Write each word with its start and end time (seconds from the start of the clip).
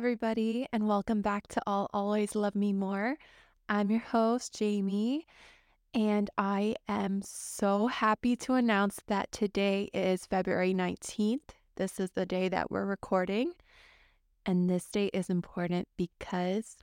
everybody, 0.00 0.66
and 0.72 0.88
welcome 0.88 1.20
back 1.20 1.46
to 1.46 1.60
I'll 1.66 1.90
Always 1.92 2.34
Love 2.34 2.54
Me 2.54 2.72
More. 2.72 3.18
I'm 3.68 3.90
your 3.90 4.00
host, 4.00 4.56
Jamie, 4.58 5.26
and 5.92 6.30
I 6.38 6.76
am 6.88 7.20
so 7.22 7.86
happy 7.86 8.34
to 8.36 8.54
announce 8.54 9.00
that 9.08 9.30
today 9.30 9.90
is 9.92 10.24
February 10.24 10.72
19th. 10.72 11.50
This 11.76 12.00
is 12.00 12.12
the 12.12 12.24
day 12.24 12.48
that 12.48 12.70
we're 12.70 12.86
recording, 12.86 13.52
and 14.46 14.70
this 14.70 14.86
day 14.86 15.10
is 15.12 15.28
important 15.28 15.86
because 15.98 16.78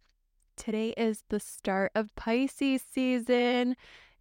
today 0.56 0.90
is 0.90 1.24
the 1.30 1.40
start 1.40 1.94
of 1.96 2.16
Pisces 2.16 2.84
season. 2.88 3.76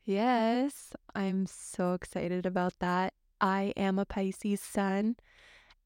Yes, 0.06 0.94
I'm 1.14 1.44
so 1.44 1.92
excited 1.92 2.46
about 2.46 2.78
that. 2.78 3.12
I 3.42 3.74
am 3.76 3.98
a 3.98 4.06
Pisces 4.06 4.62
sun, 4.62 5.16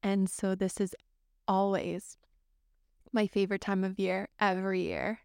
and 0.01 0.29
so 0.29 0.55
this 0.55 0.79
is 0.79 0.95
always 1.45 2.17
my 3.13 3.27
favorite 3.27 3.61
time 3.61 3.83
of 3.83 3.99
year 3.99 4.29
every 4.39 4.83
year. 4.83 5.19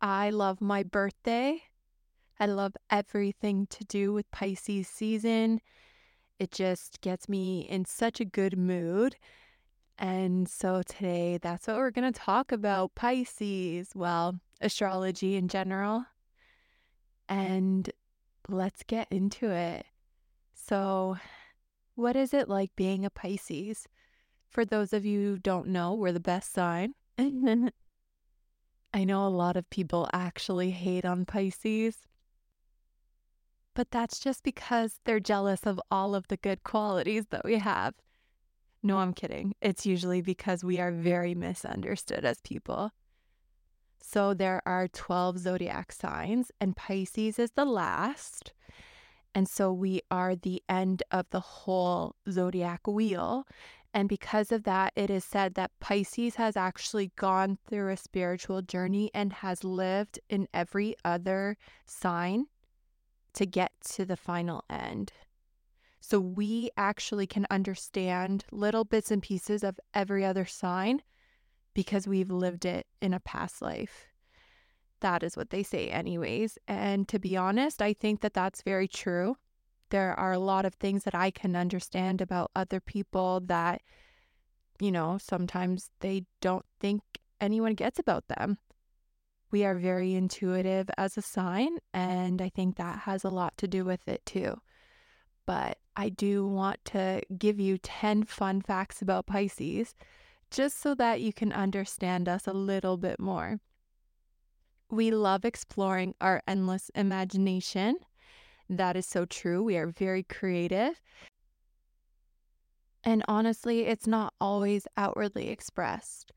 I 0.00 0.30
love 0.30 0.60
my 0.60 0.82
birthday. 0.82 1.62
I 2.40 2.46
love 2.46 2.74
everything 2.90 3.66
to 3.68 3.84
do 3.84 4.12
with 4.12 4.30
Pisces 4.30 4.88
season. 4.88 5.60
It 6.38 6.50
just 6.50 7.00
gets 7.00 7.28
me 7.28 7.60
in 7.68 7.84
such 7.84 8.20
a 8.20 8.24
good 8.24 8.58
mood. 8.58 9.16
And 9.98 10.48
so 10.48 10.82
today, 10.82 11.38
that's 11.40 11.68
what 11.68 11.76
we're 11.76 11.92
going 11.92 12.12
to 12.12 12.18
talk 12.18 12.50
about 12.50 12.94
Pisces, 12.96 13.90
well, 13.94 14.40
astrology 14.60 15.36
in 15.36 15.46
general. 15.46 16.06
And 17.28 17.88
let's 18.48 18.82
get 18.82 19.06
into 19.10 19.50
it. 19.50 19.86
So, 20.54 21.16
what 21.94 22.16
is 22.16 22.34
it 22.34 22.48
like 22.48 22.74
being 22.74 23.04
a 23.04 23.10
Pisces? 23.10 23.86
For 24.48 24.64
those 24.64 24.92
of 24.92 25.04
you 25.06 25.20
who 25.20 25.38
don't 25.38 25.68
know, 25.68 25.94
we're 25.94 26.12
the 26.12 26.20
best 26.20 26.52
sign. 26.52 26.94
I 28.94 29.04
know 29.04 29.26
a 29.26 29.28
lot 29.28 29.56
of 29.56 29.68
people 29.70 30.08
actually 30.12 30.70
hate 30.70 31.04
on 31.04 31.24
Pisces, 31.24 31.96
but 33.74 33.90
that's 33.90 34.18
just 34.18 34.42
because 34.42 35.00
they're 35.04 35.20
jealous 35.20 35.60
of 35.64 35.80
all 35.90 36.14
of 36.14 36.28
the 36.28 36.36
good 36.36 36.62
qualities 36.62 37.26
that 37.30 37.44
we 37.44 37.58
have. 37.58 37.94
No, 38.82 38.98
I'm 38.98 39.14
kidding. 39.14 39.54
It's 39.60 39.86
usually 39.86 40.20
because 40.20 40.64
we 40.64 40.80
are 40.80 40.90
very 40.90 41.34
misunderstood 41.34 42.24
as 42.24 42.40
people. 42.40 42.90
So 44.02 44.34
there 44.34 44.60
are 44.66 44.88
12 44.88 45.38
zodiac 45.38 45.92
signs, 45.92 46.50
and 46.60 46.76
Pisces 46.76 47.38
is 47.38 47.52
the 47.52 47.64
last. 47.64 48.52
And 49.34 49.48
so 49.48 49.72
we 49.72 50.02
are 50.10 50.34
the 50.34 50.62
end 50.68 51.02
of 51.10 51.26
the 51.30 51.40
whole 51.40 52.16
zodiac 52.28 52.86
wheel. 52.86 53.46
And 53.94 54.08
because 54.08 54.52
of 54.52 54.64
that, 54.64 54.92
it 54.96 55.10
is 55.10 55.24
said 55.24 55.54
that 55.54 55.78
Pisces 55.78 56.36
has 56.36 56.56
actually 56.56 57.12
gone 57.16 57.58
through 57.68 57.90
a 57.90 57.96
spiritual 57.96 58.62
journey 58.62 59.10
and 59.12 59.32
has 59.32 59.64
lived 59.64 60.18
in 60.30 60.48
every 60.54 60.96
other 61.04 61.58
sign 61.84 62.46
to 63.34 63.46
get 63.46 63.72
to 63.90 64.04
the 64.04 64.16
final 64.16 64.64
end. 64.70 65.12
So 66.00 66.18
we 66.18 66.70
actually 66.76 67.26
can 67.26 67.46
understand 67.50 68.44
little 68.50 68.84
bits 68.84 69.10
and 69.10 69.22
pieces 69.22 69.62
of 69.62 69.78
every 69.94 70.24
other 70.24 70.46
sign 70.46 71.02
because 71.74 72.08
we've 72.08 72.30
lived 72.30 72.64
it 72.64 72.86
in 73.00 73.14
a 73.14 73.20
past 73.20 73.62
life. 73.62 74.06
That 75.00 75.22
is 75.22 75.36
what 75.36 75.50
they 75.50 75.62
say, 75.62 75.88
anyways. 75.88 76.58
And 76.66 77.08
to 77.08 77.18
be 77.18 77.36
honest, 77.36 77.82
I 77.82 77.92
think 77.92 78.20
that 78.20 78.34
that's 78.34 78.62
very 78.62 78.88
true 78.88 79.36
there 79.92 80.18
are 80.18 80.32
a 80.32 80.38
lot 80.38 80.64
of 80.64 80.74
things 80.74 81.04
that 81.04 81.14
I 81.14 81.30
can 81.30 81.54
understand 81.54 82.22
about 82.22 82.50
other 82.56 82.80
people 82.80 83.40
that, 83.40 83.82
you 84.80 84.90
know, 84.90 85.18
sometimes 85.18 85.90
they 86.00 86.24
don't 86.40 86.64
think 86.80 87.02
anyone 87.42 87.74
gets 87.74 87.98
about 87.98 88.26
them. 88.26 88.56
We 89.50 89.66
are 89.66 89.74
very 89.74 90.14
intuitive 90.14 90.88
as 90.96 91.18
a 91.18 91.22
sign, 91.22 91.76
and 91.92 92.40
I 92.40 92.48
think 92.48 92.76
that 92.76 93.00
has 93.00 93.22
a 93.22 93.28
lot 93.28 93.58
to 93.58 93.68
do 93.68 93.84
with 93.84 94.08
it 94.08 94.24
too. 94.24 94.62
But 95.44 95.76
I 95.94 96.08
do 96.08 96.46
want 96.46 96.82
to 96.86 97.20
give 97.36 97.60
you 97.60 97.76
10 97.76 98.24
fun 98.24 98.62
facts 98.62 99.02
about 99.02 99.26
Pisces 99.26 99.94
just 100.50 100.80
so 100.80 100.94
that 100.94 101.20
you 101.20 101.34
can 101.34 101.52
understand 101.52 102.30
us 102.30 102.46
a 102.46 102.54
little 102.54 102.96
bit 102.96 103.20
more. 103.20 103.60
We 104.90 105.10
love 105.10 105.44
exploring 105.44 106.14
our 106.18 106.42
endless 106.48 106.90
imagination 106.94 107.96
that 108.78 108.96
is 108.96 109.06
so 109.06 109.24
true. 109.24 109.62
We 109.62 109.76
are 109.76 109.86
very 109.86 110.22
creative. 110.22 111.00
And 113.04 113.24
honestly, 113.26 113.82
it's 113.86 114.06
not 114.06 114.32
always 114.40 114.86
outwardly 114.96 115.48
expressed. 115.48 116.32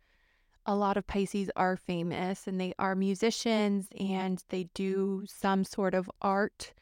A 0.65 0.75
lot 0.75 0.97
of 0.97 1.05
Pisces 1.05 1.51
are 1.55 1.77
famous 1.77 2.47
and 2.47 2.59
they 2.59 2.73
are 2.79 2.95
musicians 2.95 3.87
and 3.99 4.43
they 4.49 4.63
do 4.73 5.23
some 5.27 5.63
sort 5.63 5.93
of 5.93 6.09
art, 6.23 6.73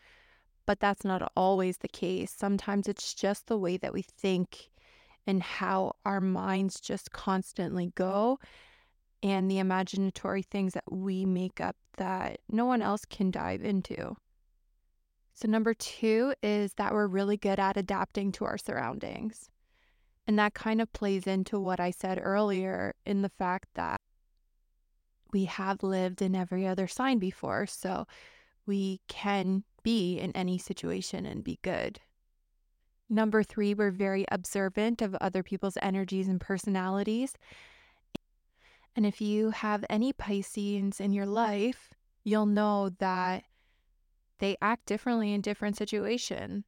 but 0.65 0.79
that's 0.79 1.03
not 1.03 1.29
always 1.35 1.77
the 1.77 1.89
case. 1.89 2.31
Sometimes 2.31 2.87
it's 2.87 3.13
just 3.13 3.47
the 3.47 3.57
way 3.57 3.75
that 3.75 3.93
we 3.93 4.01
think 4.01 4.69
and 5.27 5.43
how 5.43 5.95
our 6.05 6.21
minds 6.21 6.79
just 6.79 7.11
constantly 7.11 7.91
go 7.95 8.39
and 9.21 9.49
the 9.49 9.57
imaginatory 9.57 10.45
things 10.45 10.73
that 10.73 10.89
we 10.91 11.25
make 11.25 11.59
up 11.59 11.75
that 11.97 12.39
no 12.49 12.65
one 12.65 12.81
else 12.81 13.05
can 13.05 13.31
dive 13.31 13.63
into. 13.63 14.15
So, 15.33 15.47
number 15.47 15.73
two 15.73 16.33
is 16.43 16.73
that 16.75 16.93
we're 16.93 17.07
really 17.07 17.37
good 17.37 17.59
at 17.59 17.77
adapting 17.77 18.31
to 18.33 18.45
our 18.45 18.57
surroundings. 18.57 19.49
And 20.27 20.39
that 20.39 20.53
kind 20.53 20.79
of 20.79 20.93
plays 20.93 21.27
into 21.27 21.59
what 21.59 21.79
I 21.79 21.91
said 21.91 22.19
earlier 22.21 22.95
in 23.05 23.23
the 23.23 23.31
fact 23.37 23.67
that 23.73 23.99
we 25.33 25.45
have 25.45 25.83
lived 25.83 26.21
in 26.21 26.35
every 26.35 26.67
other 26.67 26.87
sign 26.87 27.19
before. 27.19 27.65
So, 27.65 28.05
we 28.65 29.01
can 29.07 29.63
be 29.81 30.17
in 30.17 30.31
any 30.33 30.57
situation 30.57 31.25
and 31.25 31.43
be 31.43 31.59
good. 31.61 31.99
Number 33.09 33.43
three, 33.43 33.73
we're 33.73 33.91
very 33.91 34.25
observant 34.31 35.01
of 35.01 35.15
other 35.15 35.43
people's 35.43 35.77
energies 35.81 36.27
and 36.27 36.39
personalities. 36.39 37.33
And 38.95 39.05
if 39.05 39.19
you 39.19 39.49
have 39.49 39.83
any 39.89 40.13
Pisces 40.13 40.99
in 40.99 41.11
your 41.11 41.25
life, 41.25 41.93
you'll 42.23 42.45
know 42.45 42.89
that 42.99 43.43
they 44.43 44.57
act 44.61 44.85
differently 44.85 45.31
in 45.31 45.39
different 45.39 45.77
situations. 45.77 46.65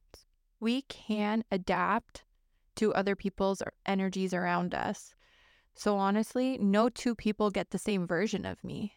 We 0.60 0.80
can 0.80 1.44
adapt 1.52 2.24
to 2.76 2.94
other 2.94 3.14
people's 3.14 3.60
er, 3.60 3.74
energies 3.84 4.32
around 4.32 4.74
us. 4.74 5.14
So, 5.74 5.98
honestly, 5.98 6.56
no 6.56 6.88
two 6.88 7.14
people 7.14 7.50
get 7.50 7.72
the 7.72 7.78
same 7.78 8.06
version 8.06 8.46
of 8.46 8.64
me. 8.64 8.94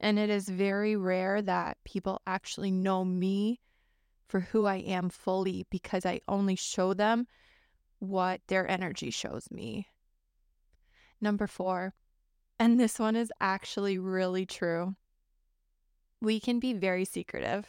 And 0.00 0.18
it 0.18 0.30
is 0.30 0.48
very 0.48 0.96
rare 0.96 1.42
that 1.42 1.76
people 1.84 2.22
actually 2.26 2.70
know 2.70 3.04
me 3.04 3.60
for 4.26 4.40
who 4.40 4.64
I 4.64 4.76
am 4.76 5.10
fully 5.10 5.66
because 5.68 6.06
I 6.06 6.22
only 6.26 6.56
show 6.56 6.94
them 6.94 7.26
what 7.98 8.40
their 8.46 8.66
energy 8.66 9.10
shows 9.10 9.50
me. 9.50 9.88
Number 11.20 11.46
four, 11.46 11.92
and 12.58 12.80
this 12.80 12.98
one 12.98 13.16
is 13.16 13.30
actually 13.38 13.98
really 13.98 14.46
true. 14.46 14.96
We 16.22 16.40
can 16.40 16.58
be 16.58 16.72
very 16.72 17.04
secretive. 17.04 17.66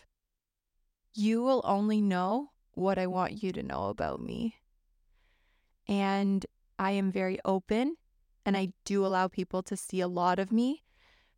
You 1.18 1.42
will 1.44 1.62
only 1.64 2.02
know 2.02 2.52
what 2.74 3.00
I 3.00 3.08
want 3.08 3.42
you 3.42 3.54
to 3.54 3.64
know 3.64 3.86
about 3.86 4.20
me. 4.20 4.58
And 5.88 6.46
I 6.78 6.92
am 6.92 7.10
very 7.10 7.40
open 7.46 7.96
and 8.46 8.58
I 8.58 8.74
do 8.84 9.06
allow 9.06 9.30
people 9.30 9.64
to 9.64 9.78
see 9.78 10.02
a 10.02 10.10
lot 10.10 10.40
of 10.40 10.52
me, 10.52 10.84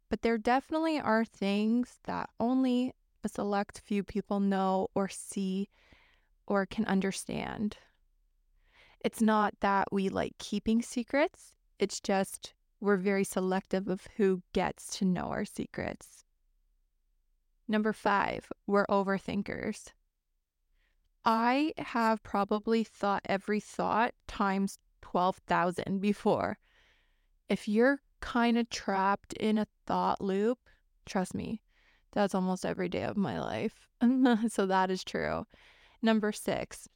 but 0.09 0.23
there 0.23 0.39
definitely 0.39 0.99
are 0.99 1.23
things 1.23 1.99
that 2.05 2.31
only 2.39 2.95
a 3.23 3.29
select 3.29 3.81
few 3.85 4.03
people 4.03 4.39
know 4.39 4.87
or 4.95 5.07
see 5.07 5.69
or 6.47 6.65
can 6.65 6.85
understand. 6.85 7.77
It's 8.99 9.21
not 9.21 9.53
that 9.59 9.89
we 9.91 10.09
like 10.09 10.39
keeping 10.39 10.81
secrets, 10.81 11.53
it's 11.77 11.99
just 11.99 12.55
we're 12.79 12.97
very 12.97 13.23
selective 13.23 13.87
of 13.87 14.07
who 14.17 14.41
gets 14.53 14.97
to 14.97 15.05
know 15.05 15.25
our 15.25 15.45
secrets. 15.45 16.25
Number 17.67 17.93
five, 17.93 18.49
we're 18.65 18.87
overthinkers. 18.87 19.91
I 21.25 21.73
have 21.77 22.23
probably 22.23 22.83
thought 22.85 23.21
every 23.25 23.59
thought 23.59 24.13
times 24.27 24.79
12,000 25.01 25.99
before. 25.99 26.57
If 27.49 27.67
you're 27.67 28.01
kind 28.21 28.57
of 28.57 28.69
trapped 28.69 29.33
in 29.33 29.57
a 29.57 29.67
thought 29.85 30.21
loop, 30.21 30.59
trust 31.05 31.33
me, 31.33 31.61
that's 32.13 32.33
almost 32.33 32.65
every 32.65 32.87
day 32.87 33.03
of 33.03 33.17
my 33.17 33.39
life. 33.39 33.89
so 34.49 34.65
that 34.65 34.89
is 34.89 35.03
true. 35.03 35.45
Number 36.01 36.31
six, 36.31 36.87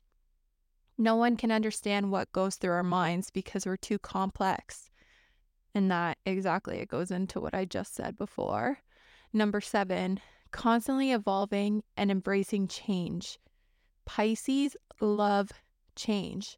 no 0.98 1.16
one 1.16 1.36
can 1.36 1.52
understand 1.52 2.12
what 2.12 2.32
goes 2.32 2.56
through 2.56 2.72
our 2.72 2.84
minds 2.84 3.30
because 3.30 3.66
we're 3.66 3.78
too 3.78 4.00
complex. 4.00 4.90
And 5.74 5.90
that 5.92 6.18
exactly 6.26 6.80
it 6.80 6.90
goes 6.90 7.12
into 7.12 7.40
what 7.40 7.54
I 7.54 7.66
just 7.66 7.96
said 7.96 8.18
before. 8.18 8.80
Number 9.34 9.62
seven, 9.62 10.20
constantly 10.52 11.12
evolving 11.12 11.84
and 11.98 12.12
embracing 12.12 12.68
change. 12.68 13.40
Pisces 14.06 14.76
love 15.00 15.52
change. 15.96 16.58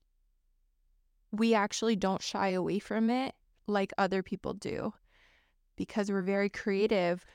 We 1.31 1.53
actually 1.53 1.95
don't 1.95 2.21
shy 2.21 2.49
away 2.49 2.79
from 2.79 3.09
it. 3.09 3.33
like 3.67 3.93
other 3.97 4.21
people 4.23 4.53
do 4.53 4.93
because 5.75 6.11
we're 6.11 6.21
very 6.21 6.49
creative. 6.49 7.25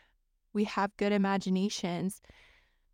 We 0.52 0.64
have 0.64 0.96
good 0.96 1.12
imaginations. 1.12 2.20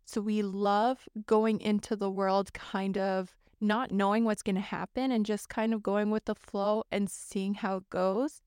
So 0.05 0.21
we 0.21 0.41
love 0.41 1.07
going 1.25 1.59
into 1.61 1.95
the 1.95 2.09
world 2.11 2.53
kind 2.53 2.97
of 2.97 3.35
not 3.61 3.91
knowing 3.91 4.23
what's 4.25 4.43
going 4.43 4.55
to 4.55 4.61
happen 4.61 5.11
and 5.11 5.25
just 5.25 5.49
kind 5.49 5.73
of 5.73 5.81
going 5.81 6.11
with 6.11 6.25
the 6.25 6.35
flow 6.35 6.83
and 6.91 7.09
seeing 7.09 7.55
how 7.55 7.77
it 7.77 7.89
goes. 7.89 8.41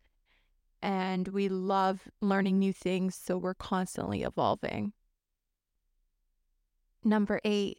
And 0.81 1.27
we 1.29 1.49
love 1.49 2.09
learning 2.21 2.59
new 2.59 2.73
things. 2.73 3.17
So 3.17 3.37
we're 3.37 3.55
constantly 3.55 4.23
evolving. 4.23 4.93
Number 7.09 7.41
eight, 7.43 7.79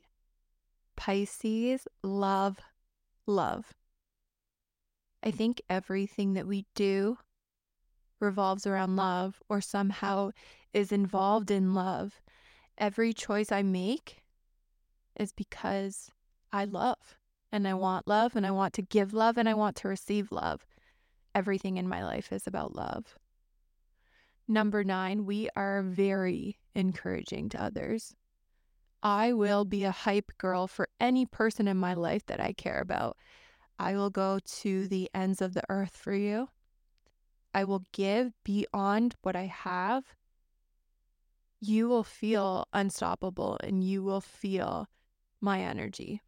Pisces 0.95 1.87
love 2.01 2.57
love. 3.27 3.75
I 5.21 5.29
think 5.29 5.61
everything 5.69 6.33
that 6.33 6.47
we 6.47 6.65
do 6.73 7.19
revolves 8.19 8.65
around 8.65 8.95
love 8.95 9.39
or 9.47 9.61
somehow 9.61 10.31
is 10.73 10.91
involved 10.91 11.51
in 11.51 11.75
love. 11.75 12.23
Every 12.75 13.13
choice 13.13 13.51
I 13.51 13.61
make 13.61 14.23
is 15.15 15.31
because 15.31 16.09
I 16.51 16.65
love 16.65 17.19
and 17.51 17.67
I 17.67 17.75
want 17.75 18.07
love 18.07 18.35
and 18.35 18.47
I 18.47 18.51
want 18.51 18.73
to 18.73 18.81
give 18.81 19.13
love 19.13 19.37
and 19.37 19.47
I 19.47 19.53
want 19.53 19.75
to 19.75 19.87
receive 19.87 20.31
love. 20.31 20.65
Everything 21.35 21.77
in 21.77 21.87
my 21.87 22.03
life 22.03 22.33
is 22.33 22.47
about 22.47 22.75
love. 22.75 23.19
Number 24.47 24.83
nine, 24.83 25.27
we 25.27 25.49
are 25.55 25.83
very 25.83 26.57
encouraging 26.73 27.49
to 27.49 27.63
others. 27.63 28.15
I 29.01 29.33
will 29.33 29.63
be 29.65 29.83
a 29.85 29.91
hype 29.91 30.31
girl 30.37 30.67
for 30.67 30.89
any 30.99 31.25
person 31.25 31.67
in 31.67 31.77
my 31.77 31.93
life 31.93 32.25
that 32.25 32.41
I 32.41 32.53
care 32.53 32.79
about. 32.79 33.17
I 33.77 33.95
will 33.95 34.09
go 34.09 34.39
to 34.43 34.87
the 34.87 35.09
ends 35.13 35.41
of 35.41 35.53
the 35.53 35.63
earth 35.69 35.95
for 35.95 36.13
you. 36.13 36.49
I 37.53 37.63
will 37.63 37.83
give 37.93 38.33
beyond 38.43 39.15
what 39.21 39.35
I 39.35 39.45
have. 39.45 40.03
You 41.61 41.87
will 41.87 42.03
feel 42.03 42.67
unstoppable 42.73 43.57
and 43.63 43.83
you 43.83 44.03
will 44.03 44.21
feel 44.21 44.87
my 45.39 45.61
energy. 45.61 46.21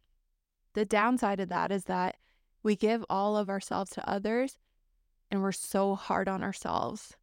The 0.72 0.84
downside 0.86 1.40
of 1.40 1.50
that 1.50 1.70
is 1.70 1.84
that 1.84 2.16
we 2.62 2.76
give 2.76 3.04
all 3.10 3.36
of 3.36 3.50
ourselves 3.50 3.90
to 3.92 4.08
others 4.08 4.58
and 5.30 5.42
we're 5.42 5.52
so 5.52 5.94
hard 5.94 6.28
on 6.28 6.42
ourselves. 6.42 7.16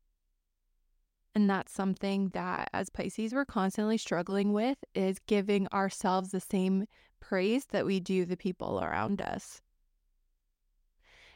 And 1.36 1.50
that's 1.50 1.72
something 1.72 2.30
that 2.30 2.70
as 2.74 2.90
Pisces 2.90 3.34
we're 3.34 3.46
constantly 3.46 3.98
struggling 3.98 4.52
with 4.52 4.78
is 4.96 5.20
giving 5.28 5.68
ourselves 5.68 6.32
the 6.32 6.40
same 6.40 6.88
praise 7.20 7.66
that 7.68 7.86
we 7.86 8.00
do 8.00 8.26
the 8.26 8.38
people 8.38 8.80
around 8.84 9.22
us. 9.22 9.62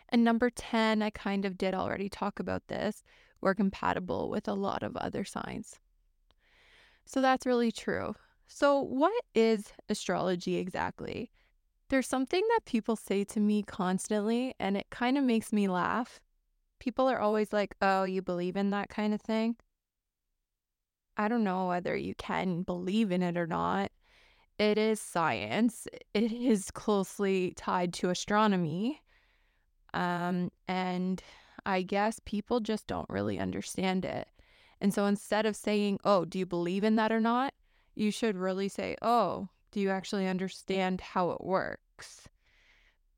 And 0.10 0.24
number 0.24 0.50
10, 0.50 1.02
I 1.02 1.10
kind 1.10 1.46
of 1.46 1.58
did 1.58 1.74
already 1.74 2.10
talk 2.10 2.40
about 2.40 2.68
this. 2.68 3.04
We're 3.42 3.56
compatible 3.56 4.30
with 4.30 4.48
a 4.48 4.54
lot 4.54 4.84
of 4.84 4.96
other 4.96 5.24
signs. 5.24 5.80
So 7.06 7.22
that's 7.22 7.46
really 7.46 7.72
true. 7.72 8.16
So, 8.48 8.80
what 8.80 9.24
is 9.34 9.74
astrology 9.90 10.58
exactly? 10.58 11.32
There's 11.90 12.08
something 12.08 12.44
that 12.50 12.66
people 12.66 12.96
say 12.96 13.24
to 13.26 13.40
me 13.40 13.64
constantly, 13.64 14.54
and 14.60 14.78
it 14.78 14.88
kind 14.90 15.18
of 15.18 15.24
makes 15.24 15.52
me 15.52 15.68
laugh. 15.68 16.22
People 16.80 17.10
are 17.10 17.20
always 17.20 17.52
like, 17.52 17.76
Oh, 17.82 18.04
you 18.04 18.22
believe 18.22 18.56
in 18.56 18.70
that 18.70 18.90
kind 18.90 19.14
of 19.14 19.22
thing? 19.22 19.56
I 21.18 21.28
don't 21.28 21.44
know 21.44 21.68
whether 21.68 21.96
you 21.96 22.16
can 22.16 22.64
believe 22.64 23.12
in 23.12 23.22
it 23.22 23.38
or 23.38 23.48
not. 23.48 23.92
It 24.60 24.78
is 24.78 25.00
science, 25.00 25.88
it 26.14 26.32
is 26.32 26.72
closely 26.72 27.54
tied 27.56 27.94
to 27.96 28.10
astronomy. 28.10 29.02
Um, 29.94 30.52
and 30.68 31.22
I 31.66 31.82
guess 31.82 32.20
people 32.26 32.60
just 32.60 32.88
don't 32.88 33.10
really 33.10 33.40
understand 33.40 34.06
it. 34.06 34.28
And 34.82 34.94
so 34.94 35.06
instead 35.06 35.46
of 35.46 35.56
saying, 35.56 36.00
oh, 36.04 36.26
do 36.26 36.38
you 36.38 36.46
believe 36.46 36.84
in 36.84 36.96
that 36.98 37.12
or 37.12 37.22
not? 37.22 37.54
You 37.96 38.12
should 38.12 38.36
really 38.36 38.68
say, 38.68 38.96
oh, 39.02 39.48
do 39.72 39.80
you 39.80 39.90
actually 39.90 40.28
understand 40.28 41.02
how 41.02 41.32
it 41.32 41.44
works? 41.44 42.28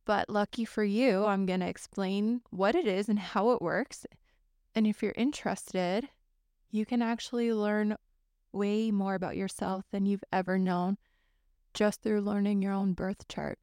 But 0.05 0.29
lucky 0.29 0.65
for 0.65 0.83
you, 0.83 1.25
I'm 1.25 1.45
going 1.45 1.61
to 1.61 1.67
explain 1.67 2.41
what 2.51 2.75
it 2.75 2.85
is 2.85 3.09
and 3.09 3.17
how 3.17 3.51
it 3.51 3.61
works. 3.61 4.05
And 4.75 4.85
if 4.85 5.01
you're 5.01 5.13
interested, 5.17 6.07
you 6.71 6.85
can 6.85 7.01
actually 7.01 7.53
learn 7.53 7.95
way 8.51 8.91
more 8.91 9.15
about 9.15 9.37
yourself 9.37 9.85
than 9.91 10.05
you've 10.05 10.23
ever 10.31 10.57
known 10.57 10.97
just 11.73 12.01
through 12.01 12.21
learning 12.21 12.61
your 12.61 12.73
own 12.73 12.93
birth 12.93 13.27
chart. 13.27 13.59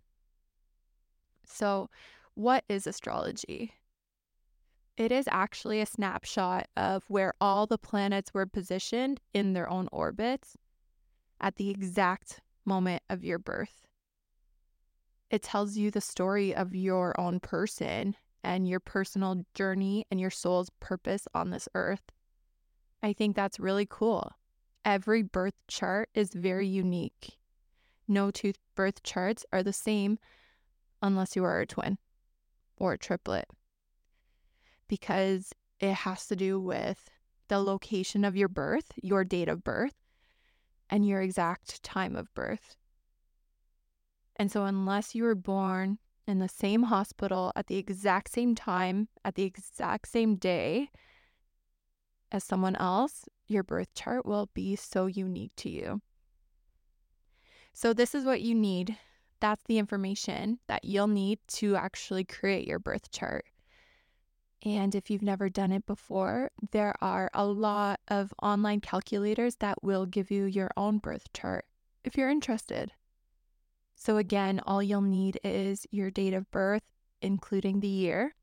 So, 1.44 1.90
what 2.34 2.64
is 2.68 2.86
astrology? 2.86 3.74
It 4.96 5.10
is 5.10 5.26
actually 5.30 5.80
a 5.80 5.86
snapshot 5.86 6.68
of 6.76 7.04
where 7.08 7.34
all 7.40 7.66
the 7.66 7.78
planets 7.78 8.34
were 8.34 8.46
positioned 8.46 9.20
in 9.32 9.54
their 9.54 9.68
own 9.68 9.88
orbits 9.90 10.56
at 11.40 11.56
the 11.56 11.70
exact 11.70 12.40
moment 12.64 13.02
of 13.08 13.24
your 13.24 13.38
birth. 13.38 13.86
It 15.30 15.42
tells 15.42 15.76
you 15.76 15.90
the 15.90 16.02
story 16.02 16.54
of 16.54 16.74
your 16.74 17.18
own 17.18 17.40
person 17.40 18.16
and 18.44 18.68
your 18.68 18.80
personal 18.80 19.44
journey 19.54 20.04
and 20.10 20.20
your 20.20 20.30
soul's 20.30 20.70
purpose 20.78 21.26
on 21.34 21.50
this 21.50 21.68
earth. 21.74 22.02
I 23.02 23.12
think 23.12 23.34
that's 23.34 23.58
really 23.58 23.86
cool. 23.88 24.32
Every 24.84 25.22
birth 25.22 25.54
chart 25.68 26.08
is 26.14 26.32
very 26.32 26.66
unique. 26.66 27.38
No 28.06 28.30
two 28.30 28.52
birth 28.74 29.02
charts 29.02 29.44
are 29.52 29.62
the 29.62 29.72
same 29.72 30.18
unless 31.00 31.34
you 31.34 31.44
are 31.44 31.60
a 31.60 31.66
twin 31.66 31.98
or 32.76 32.92
a 32.92 32.98
triplet 32.98 33.46
because 34.88 35.52
it 35.80 35.94
has 35.94 36.26
to 36.26 36.36
do 36.36 36.60
with 36.60 37.08
the 37.48 37.58
location 37.58 38.24
of 38.24 38.36
your 38.36 38.48
birth, 38.48 38.92
your 39.02 39.24
date 39.24 39.48
of 39.48 39.64
birth, 39.64 39.94
and 40.90 41.06
your 41.06 41.20
exact 41.20 41.82
time 41.82 42.14
of 42.14 42.32
birth. 42.34 42.76
And 44.36 44.50
so, 44.50 44.64
unless 44.64 45.14
you 45.14 45.24
were 45.24 45.34
born 45.34 45.98
in 46.26 46.38
the 46.38 46.48
same 46.48 46.84
hospital 46.84 47.52
at 47.56 47.66
the 47.66 47.76
exact 47.76 48.30
same 48.30 48.54
time, 48.54 49.08
at 49.24 49.34
the 49.34 49.42
exact 49.42 50.08
same 50.08 50.36
day 50.36 50.90
as 52.32 52.42
someone 52.42 52.74
else, 52.76 53.26
your 53.46 53.62
birth 53.62 53.94
chart 53.94 54.26
will 54.26 54.48
be 54.54 54.74
so 54.74 55.06
unique 55.06 55.52
to 55.56 55.68
you. 55.68 56.00
So, 57.72 57.92
this 57.92 58.14
is 58.14 58.24
what 58.24 58.40
you 58.40 58.54
need 58.54 58.98
that's 59.42 59.64
the 59.64 59.78
information 59.78 60.60
that 60.68 60.84
you'll 60.84 61.08
need 61.08 61.40
to 61.48 61.74
actually 61.74 62.22
create 62.22 62.64
your 62.64 62.78
birth 62.78 63.10
chart. 63.10 63.44
And 64.64 64.94
if 64.94 65.10
you've 65.10 65.20
never 65.20 65.48
done 65.48 65.72
it 65.72 65.84
before, 65.84 66.52
there 66.70 66.94
are 67.00 67.28
a 67.34 67.44
lot 67.44 67.98
of 68.06 68.32
online 68.40 68.80
calculators 68.80 69.56
that 69.56 69.82
will 69.82 70.06
give 70.06 70.30
you 70.30 70.44
your 70.44 70.70
own 70.76 70.98
birth 70.98 71.32
chart 71.32 71.64
if 72.04 72.16
you're 72.16 72.30
interested. 72.30 72.92
So, 73.96 74.16
again, 74.16 74.60
all 74.64 74.80
you'll 74.80 75.00
need 75.02 75.40
is 75.42 75.86
your 75.90 76.12
date 76.12 76.34
of 76.34 76.48
birth, 76.52 76.84
including 77.20 77.80
the 77.80 77.88
year, 77.88 78.36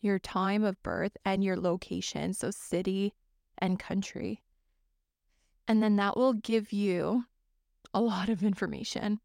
your 0.00 0.18
time 0.18 0.64
of 0.64 0.82
birth, 0.82 1.16
and 1.24 1.44
your 1.44 1.56
location, 1.56 2.32
so 2.32 2.50
city 2.50 3.14
and 3.58 3.78
country. 3.78 4.42
And 5.68 5.82
then 5.82 5.96
that 5.96 6.16
will 6.16 6.32
give 6.32 6.72
you 6.72 7.24
a 7.92 8.00
lot 8.00 8.28
of 8.28 8.42
information 8.42 9.20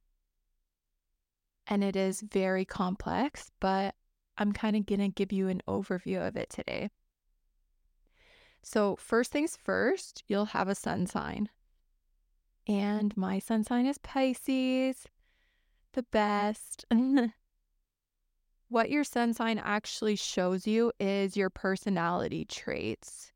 and 1.68 1.84
it 1.84 1.96
is 1.96 2.22
very 2.22 2.66
complex, 2.66 3.52
but 3.60 3.96
I'm 4.38 4.52
kind 4.52 4.76
of 4.76 4.86
going 4.86 5.00
to 5.00 5.08
give 5.08 5.32
you 5.32 5.48
an 5.48 5.62
overview 5.68 6.26
of 6.28 6.36
it 6.36 6.50
today. 6.50 6.90
So, 8.62 8.96
first 8.96 9.32
things 9.32 9.56
first, 9.56 10.24
you'll 10.28 10.46
have 10.46 10.68
a 10.68 10.76
sun 10.76 11.06
sign. 11.06 11.50
And 12.68 13.16
my 13.16 13.40
sun 13.40 13.64
sign 13.64 13.86
is 13.86 14.00
Pisces, 14.00 15.06
the 15.94 16.04
best. 16.04 16.86
what 18.70 18.90
your 18.90 19.04
sun 19.04 19.34
sign 19.34 19.60
actually 19.60 20.16
shows 20.16 20.66
you 20.66 20.92
is 21.00 21.38
your 21.38 21.50
personality 21.50 22.46
traits. 22.46 23.32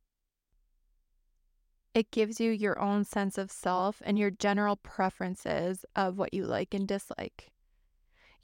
It 1.93 2.11
gives 2.11 2.39
you 2.39 2.51
your 2.51 2.79
own 2.79 3.03
sense 3.03 3.37
of 3.37 3.51
self 3.51 4.01
and 4.05 4.17
your 4.17 4.31
general 4.31 4.75
preferences 4.75 5.85
of 5.95 6.17
what 6.17 6.33
you 6.33 6.45
like 6.45 6.73
and 6.73 6.87
dislike. 6.87 7.51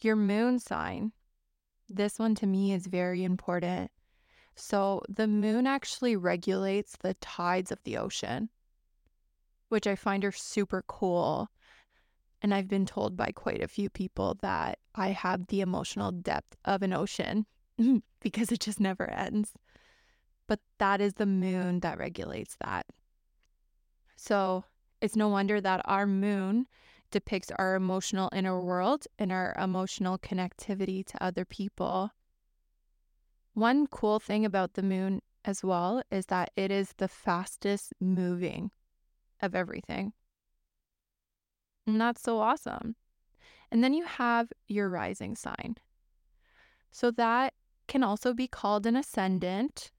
Your 0.02 0.16
moon 0.16 0.60
sign, 0.60 1.14
this 1.88 2.20
one 2.20 2.36
to 2.36 2.48
me 2.48 2.74
is 2.74 2.88
very 2.88 3.24
important. 3.24 3.92
So, 4.56 5.02
the 5.10 5.28
moon 5.28 5.68
actually 5.68 6.16
regulates 6.16 6.96
the 6.96 7.14
tides 7.16 7.72
of 7.72 7.84
the 7.84 7.98
ocean, 7.98 8.50
which 9.70 9.86
I 9.86 9.96
find 9.96 10.24
are 10.24 10.32
super 10.32 10.84
cool. 10.88 11.50
And 12.42 12.54
I've 12.54 12.68
been 12.68 12.86
told 12.86 13.18
by 13.18 13.32
quite 13.32 13.62
a 13.62 13.68
few 13.68 13.90
people 13.90 14.38
that 14.42 14.80
I 14.94 15.10
have 15.10 15.48
the 15.48 15.62
emotional 15.62 16.12
depth 16.12 16.56
of 16.66 16.82
an 16.84 16.94
ocean 16.94 17.46
because 18.20 18.52
it 18.52 18.60
just 18.60 18.80
never 18.80 19.10
ends. 19.10 19.54
But 20.48 20.60
that 20.78 21.02
is 21.02 21.16
the 21.16 21.26
moon 21.26 21.80
that 21.80 21.98
regulates 21.98 22.56
that. 22.64 22.86
So, 24.16 24.66
it's 25.02 25.16
no 25.16 25.28
wonder 25.28 25.60
that 25.60 25.82
our 25.86 26.06
moon 26.08 26.68
depicts 27.12 27.52
our 27.58 27.76
emotional 27.76 28.30
inner 28.34 28.60
world 28.60 29.06
and 29.20 29.32
our 29.32 29.56
emotional 29.60 30.18
connectivity 30.18 31.06
to 31.06 31.24
other 31.24 31.46
people. 31.46 32.12
One 33.54 33.88
cool 33.88 34.20
thing 34.20 34.46
about 34.46 34.74
the 34.74 34.84
moon 34.84 35.22
as 35.46 35.64
well 35.64 36.02
is 36.12 36.26
that 36.28 36.52
it 36.56 36.72
is 36.72 36.94
the 36.98 37.08
fastest 37.08 37.94
moving 38.00 38.72
of 39.42 39.56
everything. 39.56 40.14
And 41.88 42.00
that's 42.02 42.22
so 42.22 42.40
awesome. 42.40 42.96
And 43.72 43.84
then 43.84 43.94
you 43.94 44.06
have 44.06 44.52
your 44.68 44.90
rising 44.90 45.36
sign. 45.36 45.76
So 46.92 47.12
that 47.12 47.54
can 47.88 48.04
also 48.04 48.34
be 48.34 48.48
called 48.48 48.86
an 48.86 48.96
ascendant, 48.96 49.92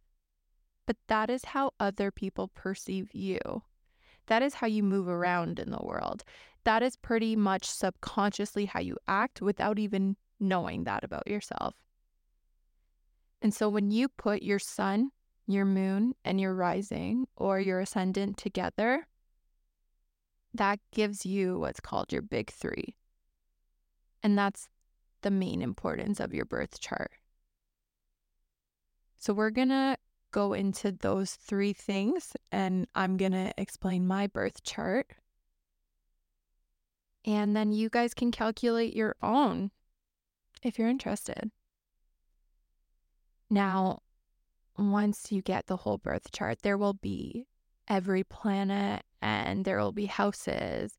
but 0.86 0.96
that 1.08 1.30
is 1.30 1.46
how 1.46 1.72
other 1.78 2.10
people 2.10 2.48
perceive 2.48 3.14
you. 3.14 3.38
That 4.26 4.42
is 4.42 4.54
how 4.54 4.66
you 4.66 4.82
move 4.82 5.08
around 5.08 5.58
in 5.58 5.70
the 5.70 5.82
world. 5.82 6.24
That 6.64 6.82
is 6.82 6.96
pretty 6.96 7.36
much 7.36 7.66
subconsciously 7.66 8.64
how 8.64 8.80
you 8.80 8.96
act 9.06 9.40
without 9.40 9.78
even 9.78 10.16
knowing 10.40 10.84
that 10.84 11.04
about 11.04 11.28
yourself. 11.28 11.74
And 13.40 13.54
so 13.54 13.68
when 13.68 13.90
you 13.90 14.08
put 14.08 14.42
your 14.42 14.58
sun, 14.58 15.10
your 15.46 15.64
moon, 15.64 16.14
and 16.24 16.40
your 16.40 16.54
rising 16.54 17.26
or 17.36 17.60
your 17.60 17.80
ascendant 17.80 18.36
together, 18.36 19.06
that 20.56 20.80
gives 20.92 21.24
you 21.26 21.58
what's 21.58 21.80
called 21.80 22.12
your 22.12 22.22
big 22.22 22.50
three. 22.50 22.94
And 24.22 24.36
that's 24.36 24.68
the 25.22 25.30
main 25.30 25.62
importance 25.62 26.20
of 26.20 26.34
your 26.34 26.44
birth 26.44 26.80
chart. 26.80 27.12
So 29.16 29.32
we're 29.32 29.50
going 29.50 29.70
to 29.70 29.96
go 30.30 30.52
into 30.52 30.92
those 30.92 31.34
three 31.34 31.72
things 31.72 32.36
and 32.52 32.86
I'm 32.94 33.16
going 33.16 33.32
to 33.32 33.52
explain 33.56 34.06
my 34.06 34.26
birth 34.26 34.62
chart. 34.62 35.10
And 37.24 37.56
then 37.56 37.72
you 37.72 37.88
guys 37.88 38.14
can 38.14 38.30
calculate 38.30 38.94
your 38.94 39.16
own 39.22 39.70
if 40.62 40.78
you're 40.78 40.88
interested. 40.88 41.50
Now, 43.50 44.02
once 44.78 45.32
you 45.32 45.42
get 45.42 45.66
the 45.66 45.78
whole 45.78 45.98
birth 45.98 46.30
chart, 46.32 46.58
there 46.62 46.78
will 46.78 46.94
be 46.94 47.46
every 47.88 48.24
planet 48.24 49.02
and 49.22 49.64
there 49.64 49.78
will 49.78 49.92
be 49.92 50.06
houses 50.06 50.96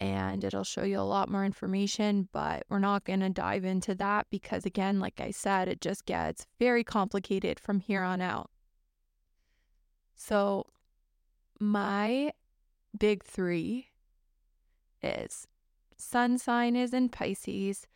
and 0.00 0.44
it'll 0.44 0.64
show 0.64 0.82
you 0.82 0.98
a 0.98 1.02
lot 1.02 1.30
more 1.30 1.44
information, 1.44 2.28
but 2.32 2.64
we're 2.68 2.78
not 2.78 3.04
going 3.04 3.20
to 3.20 3.30
dive 3.30 3.64
into 3.64 3.94
that 3.94 4.26
because, 4.28 4.66
again, 4.66 4.98
like 4.98 5.20
I 5.20 5.30
said, 5.30 5.68
it 5.68 5.80
just 5.80 6.04
gets 6.04 6.46
very 6.58 6.84
complicated 6.84 7.60
from 7.60 7.80
here 7.80 8.02
on 8.02 8.20
out. 8.20 8.50
So, 10.16 10.66
my 11.60 12.32
big 12.98 13.24
three 13.24 13.88
is 15.02 15.46
sun 15.96 16.38
sign 16.38 16.76
is 16.76 16.92
in 16.92 17.08
Pisces, 17.08 17.86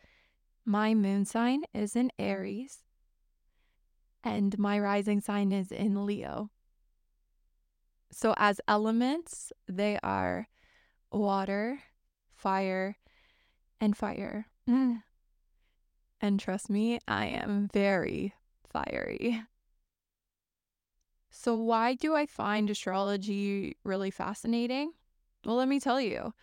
my 0.65 0.93
moon 0.93 1.25
sign 1.25 1.63
is 1.73 1.95
in 1.95 2.11
Aries, 2.17 2.79
and 4.23 4.57
my 4.57 4.79
rising 4.79 5.19
sign 5.19 5.51
is 5.51 5.71
in 5.71 6.05
Leo. 6.05 6.49
So, 8.11 8.33
as 8.37 8.59
elements, 8.67 9.51
they 9.67 9.99
are 10.01 10.47
water, 11.11 11.79
fire, 12.35 12.97
and 13.79 13.95
fire. 13.95 14.47
Mm. 14.67 15.03
And 16.21 16.39
trust 16.39 16.69
me, 16.69 16.99
I 17.07 17.27
am 17.27 17.69
very 17.71 18.33
fiery. 18.71 19.43
So, 21.31 21.55
why 21.55 21.93
do 21.93 22.15
I 22.15 22.25
find 22.25 22.69
astrology 22.69 23.77
really 23.83 24.11
fascinating? 24.11 24.91
Well, 25.45 25.55
let 25.55 25.67
me 25.67 25.79
tell 25.79 26.01
you. 26.01 26.33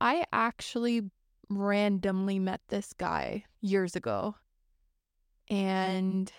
I 0.00 0.24
actually 0.32 1.10
randomly 1.48 2.38
met 2.38 2.60
this 2.68 2.92
guy 2.92 3.44
years 3.60 3.96
ago. 3.96 4.36
And 5.48 6.32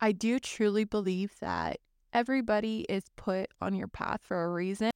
I 0.00 0.12
do 0.12 0.38
truly 0.38 0.84
believe 0.84 1.38
that 1.40 1.78
everybody 2.14 2.86
is 2.88 3.04
put 3.16 3.50
on 3.60 3.74
your 3.74 3.88
path 3.88 4.20
for 4.22 4.44
a 4.44 4.52
reason. 4.52 4.90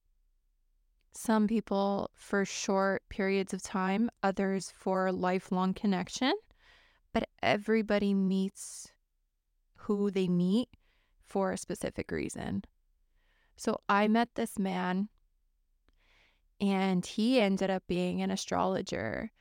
Some 1.13 1.47
people 1.47 2.09
for 2.15 2.45
short 2.45 3.03
periods 3.09 3.53
of 3.53 3.61
time, 3.61 4.09
others 4.23 4.71
for 4.73 5.11
lifelong 5.11 5.73
connection, 5.73 6.33
but 7.13 7.27
everybody 7.43 8.13
meets 8.13 8.87
who 9.75 10.09
they 10.09 10.27
meet 10.27 10.69
for 11.25 11.51
a 11.51 11.57
specific 11.57 12.09
reason. 12.09 12.63
So 13.57 13.81
I 13.89 14.07
met 14.07 14.29
this 14.35 14.57
man 14.57 15.09
and 16.61 17.05
he 17.05 17.41
ended 17.41 17.69
up 17.69 17.83
being 17.87 18.21
an 18.21 18.31
astrologer. 18.31 19.31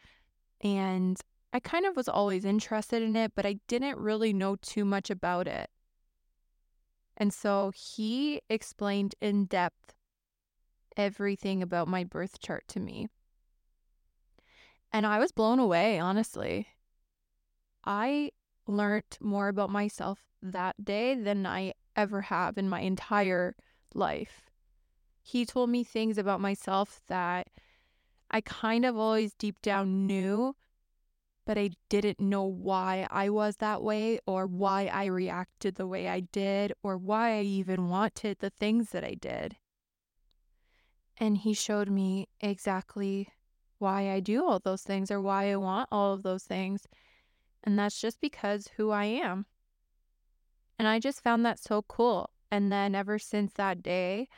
And 0.61 1.21
I 1.53 1.61
kind 1.61 1.87
of 1.87 1.97
was 1.97 2.09
always 2.09 2.45
interested 2.45 3.03
in 3.03 3.15
it, 3.15 3.33
but 3.37 3.47
I 3.47 3.61
didn't 3.69 3.99
really 3.99 4.33
know 4.33 4.57
too 4.57 4.85
much 4.85 5.11
about 5.11 5.47
it. 5.47 5.71
And 7.19 7.35
so 7.35 7.73
he 7.75 8.41
explained 8.49 9.17
in 9.21 9.47
depth 9.47 9.95
everything 10.97 11.63
about 11.63 11.89
my 11.89 12.05
birth 12.05 12.41
chart 12.41 12.65
to 12.69 12.81
me. 12.81 13.09
And 14.93 15.05
I 15.05 15.19
was 15.19 15.33
blown 15.33 15.59
away, 15.59 15.99
honestly. 15.99 16.69
I 17.85 18.31
learned 18.67 19.19
more 19.21 19.49
about 19.49 19.71
myself 19.71 20.21
that 20.41 20.85
day 20.85 21.15
than 21.15 21.45
I 21.45 21.75
ever 21.97 22.23
have 22.23 22.57
in 22.57 22.69
my 22.69 22.81
entire 22.81 23.57
life. 23.95 24.49
He 25.21 25.45
told 25.45 25.71
me 25.71 25.83
things 25.83 26.19
about 26.19 26.41
myself 26.41 27.01
that 27.09 27.49
I 28.31 28.41
kind 28.43 28.85
of 28.85 28.97
always 28.97 29.35
deep 29.35 29.61
down 29.61 30.07
knew, 30.07 30.55
but 31.49 31.57
I 31.57 31.71
didn't 31.89 32.21
know 32.21 32.45
why 32.45 33.07
I 33.11 33.31
was 33.31 33.57
that 33.57 33.83
way 33.83 34.21
or 34.27 34.47
why 34.47 34.91
I 34.93 35.07
reacted 35.07 35.77
the 35.77 35.87
way 35.87 36.07
I 36.07 36.21
did 36.21 36.75
or 36.83 36.99
why 36.99 37.39
I 37.39 37.41
even 37.41 37.89
wanted 37.89 38.41
the 38.41 38.51
things 38.51 38.91
that 38.91 39.03
I 39.03 39.15
did. 39.15 39.57
And 41.17 41.39
he 41.39 41.55
showed 41.55 41.89
me 41.89 42.29
exactly 42.43 43.31
why 43.79 44.11
I 44.11 44.21
do 44.21 44.45
all 44.45 44.59
those 44.59 44.83
things 44.83 45.11
or 45.11 45.23
why 45.23 45.51
I 45.51 45.57
want 45.57 45.89
all 45.91 46.13
of 46.13 46.23
those 46.23 46.45
things. 46.45 46.87
And 47.65 47.79
that's 47.79 47.99
just 47.99 48.21
because 48.21 48.69
who 48.77 48.91
I 48.91 49.07
am. 49.07 49.47
And 50.79 50.87
I 50.87 50.99
just 50.99 51.25
found 51.25 51.47
that 51.47 51.59
so 51.59 51.81
cool. 51.81 52.29
And 52.51 52.71
then 52.71 52.95
ever 52.95 53.19
since 53.19 53.55
that 53.55 53.83
day, 53.83 54.29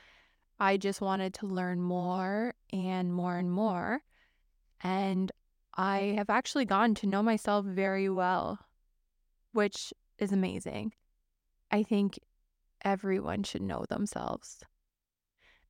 I 0.61 0.76
just 0.76 1.00
wanted 1.00 1.35
to 1.35 1.47
learn 1.47 1.81
more 1.81 2.55
and 2.73 3.12
more 3.12 3.37
and 3.37 3.50
more. 3.50 4.02
And 4.81 5.33
I 5.83 6.13
have 6.19 6.29
actually 6.29 6.67
gotten 6.67 6.95
to 6.97 7.07
know 7.07 7.23
myself 7.23 7.65
very 7.65 8.11
well, 8.11 8.59
which 9.53 9.95
is 10.19 10.31
amazing. 10.31 10.93
I 11.71 11.85
think 11.85 12.19
everyone 12.85 13.45
should 13.45 13.63
know 13.63 13.87
themselves. 13.89 14.63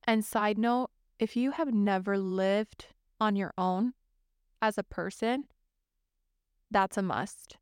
And 0.03 0.25
side 0.25 0.57
note, 0.57 0.89
if 1.17 1.37
you 1.37 1.51
have 1.51 1.73
never 1.73 2.17
lived 2.17 2.87
on 3.21 3.37
your 3.37 3.53
own 3.57 3.93
as 4.61 4.77
a 4.77 4.83
person, 4.83 5.45
that's 6.69 6.97
a 6.97 7.01
must. 7.01 7.55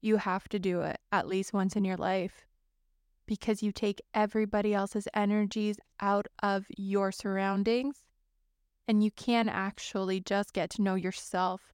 You 0.00 0.16
have 0.16 0.48
to 0.48 0.58
do 0.58 0.80
it 0.80 0.98
at 1.12 1.28
least 1.28 1.52
once 1.52 1.76
in 1.76 1.84
your 1.84 1.96
life 1.96 2.48
because 3.26 3.62
you 3.62 3.70
take 3.70 4.02
everybody 4.12 4.74
else's 4.74 5.06
energies 5.14 5.76
out 6.00 6.26
of 6.42 6.66
your 6.76 7.12
surroundings 7.12 8.09
and 8.90 9.04
you 9.04 9.12
can 9.12 9.48
actually 9.48 10.18
just 10.18 10.52
get 10.52 10.68
to 10.68 10.82
know 10.82 10.96
yourself 10.96 11.72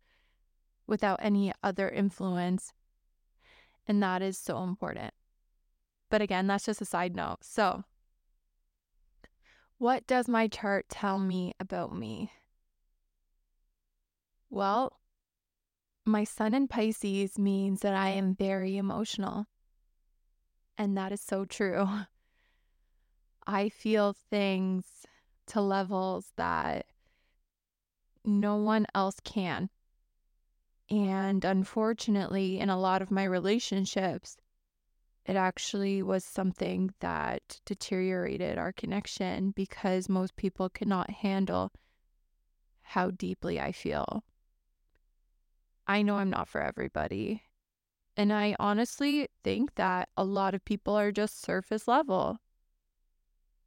without 0.87 1.19
any 1.23 1.51
other 1.63 1.89
influence. 1.89 2.75
And 3.89 4.03
that 4.03 4.21
is 4.21 4.37
so 4.37 4.63
important. 4.63 5.15
But 6.11 6.21
again, 6.21 6.47
that's 6.47 6.67
just 6.67 6.83
a 6.83 6.85
side 6.85 7.17
note. 7.17 7.39
So, 7.41 7.85
what 9.79 10.07
does 10.07 10.29
my 10.29 10.47
chart 10.47 10.91
tell 10.91 11.19
me 11.19 11.55
about 11.59 11.97
me? 11.97 12.33
Well, 14.51 15.01
my 16.05 16.25
sun 16.25 16.53
in 16.53 16.69
Pisces 16.69 17.39
means 17.39 17.81
that 17.81 17.95
I 17.95 18.11
am 18.11 18.35
very 18.35 18.77
emotional. 18.77 19.47
And 20.77 20.99
that 20.99 21.13
is 21.13 21.23
so 21.23 21.47
true. 21.47 21.89
I 23.47 23.71
feel 23.71 24.15
things 24.29 24.85
to 25.47 25.63
levels 25.63 26.33
that 26.37 26.85
no 28.27 28.57
one 28.57 28.87
else 28.95 29.17
can. 29.25 29.71
And 30.91 31.45
unfortunately, 31.45 32.61
in 32.61 32.69
a 32.69 32.79
lot 32.79 33.03
of 33.03 33.11
my 33.11 33.25
relationships, 33.25 34.37
it 35.25 35.35
actually 35.35 36.03
was 36.03 36.25
something 36.25 36.95
that 37.01 37.61
deteriorated 37.65 38.59
our 38.59 38.73
connection 38.73 39.51
because 39.51 40.09
most 40.09 40.37
people 40.37 40.69
cannot 40.69 41.11
handle 41.11 41.73
how 42.83 43.11
deeply 43.11 43.61
I 43.61 43.73
feel. 43.73 44.23
I 45.89 46.03
know 46.03 46.17
I'm 46.17 46.31
not 46.31 46.49
for 46.49 46.61
everybody. 46.61 47.43
And 48.17 48.33
I 48.33 48.55
honestly 48.59 49.29
think 49.43 49.75
that 49.75 50.09
a 50.17 50.25
lot 50.25 50.55
of 50.55 50.65
people 50.65 50.95
are 50.95 51.13
just 51.13 51.43
surface 51.43 51.89
level. 51.89 52.39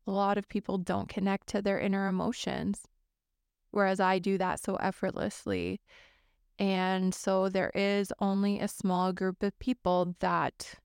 A 0.07 0.11
lot 0.11 0.37
of 0.37 0.47
people 0.47 0.77
don't 0.77 1.09
connect 1.09 1.47
to 1.47 1.61
their 1.61 1.79
inner 1.79 2.07
emotions 2.07 2.87
whereas 3.71 3.99
I 3.99 4.19
do 4.19 4.37
that 4.37 4.59
so 4.59 4.75
effortlessly. 4.75 5.81
And 6.57 7.15
so 7.15 7.47
there 7.49 7.71
is 7.73 8.11
only 8.19 8.59
a 8.59 8.67
small 8.67 9.13
group 9.13 9.43
of 9.43 9.57
people 9.59 10.15
that 10.19 10.75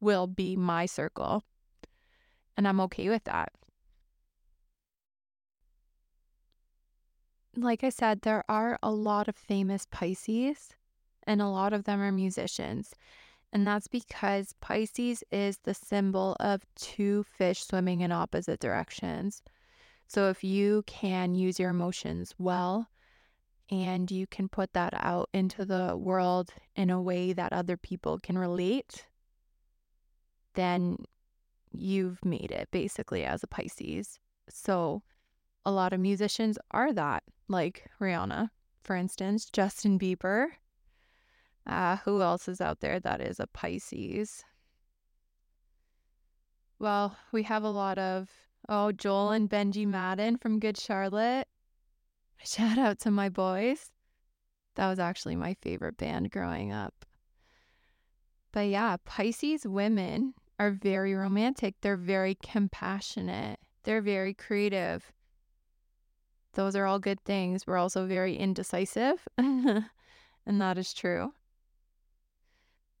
will 0.00 0.26
be 0.26 0.56
my 0.56 0.86
circle. 0.86 1.42
And 2.56 2.68
I'm 2.68 2.80
okay 2.82 3.08
with 3.08 3.24
that. 3.24 3.52
Like 7.56 7.84
I 7.84 7.88
said, 7.88 8.22
there 8.22 8.44
are 8.48 8.78
a 8.82 8.90
lot 8.90 9.28
of 9.28 9.36
famous 9.36 9.86
Pisces, 9.90 10.74
and 11.24 11.40
a 11.40 11.48
lot 11.48 11.72
of 11.72 11.84
them 11.84 12.00
are 12.00 12.12
musicians. 12.12 12.94
And 13.52 13.64
that's 13.64 13.86
because 13.86 14.54
Pisces 14.60 15.22
is 15.30 15.58
the 15.58 15.74
symbol 15.74 16.36
of 16.40 16.66
two 16.74 17.22
fish 17.22 17.64
swimming 17.64 18.00
in 18.00 18.10
opposite 18.10 18.58
directions. 18.58 19.42
So 20.06 20.28
if 20.28 20.44
you 20.44 20.84
can 20.86 21.34
use 21.34 21.58
your 21.58 21.70
emotions 21.70 22.34
well 22.38 22.88
and 23.70 24.10
you 24.10 24.26
can 24.26 24.48
put 24.48 24.72
that 24.74 24.92
out 24.96 25.28
into 25.32 25.64
the 25.64 25.96
world 25.96 26.52
in 26.76 26.90
a 26.90 27.02
way 27.02 27.32
that 27.32 27.52
other 27.52 27.76
people 27.76 28.18
can 28.18 28.38
relate, 28.38 29.06
then 30.54 30.98
you've 31.72 32.24
made 32.24 32.52
it 32.52 32.68
basically 32.70 33.24
as 33.24 33.42
a 33.42 33.48
Pisces. 33.48 34.20
So 34.48 35.02
a 35.64 35.72
lot 35.72 35.92
of 35.92 36.00
musicians 36.00 36.58
are 36.70 36.92
that, 36.92 37.24
like 37.48 37.90
Rihanna, 38.00 38.50
for 38.82 38.94
instance, 38.94 39.46
Justin 39.50 39.98
Bieber. 39.98 40.46
Uh, 41.66 41.96
who 42.04 42.20
else 42.20 42.46
is 42.46 42.60
out 42.60 42.80
there 42.80 43.00
that 43.00 43.22
is 43.22 43.40
a 43.40 43.46
Pisces? 43.46 44.44
Well, 46.78 47.16
we 47.32 47.44
have 47.44 47.62
a 47.62 47.70
lot 47.70 47.98
of, 47.98 48.28
oh, 48.68 48.92
Joel 48.92 49.30
and 49.30 49.48
Benji 49.48 49.86
Madden 49.86 50.36
from 50.36 50.58
Good 50.58 50.76
Charlotte. 50.76 51.48
Shout 52.44 52.78
out 52.78 52.98
to 53.00 53.10
my 53.10 53.28
boys. 53.28 53.90
That 54.76 54.88
was 54.88 54.98
actually 54.98 55.36
my 55.36 55.54
favorite 55.54 55.96
band 55.96 56.30
growing 56.30 56.72
up. 56.72 57.04
But 58.52 58.68
yeah, 58.68 58.96
Pisces 59.04 59.66
women 59.66 60.34
are 60.58 60.70
very 60.70 61.14
romantic. 61.14 61.74
They're 61.80 61.96
very 61.96 62.36
compassionate. 62.36 63.58
They're 63.84 64.00
very 64.00 64.34
creative. 64.34 65.12
Those 66.54 66.76
are 66.76 66.86
all 66.86 66.98
good 66.98 67.20
things. 67.24 67.66
We're 67.66 67.78
also 67.78 68.06
very 68.06 68.36
indecisive, 68.36 69.26
and 69.38 69.86
that 70.46 70.78
is 70.78 70.94
true. 70.94 71.32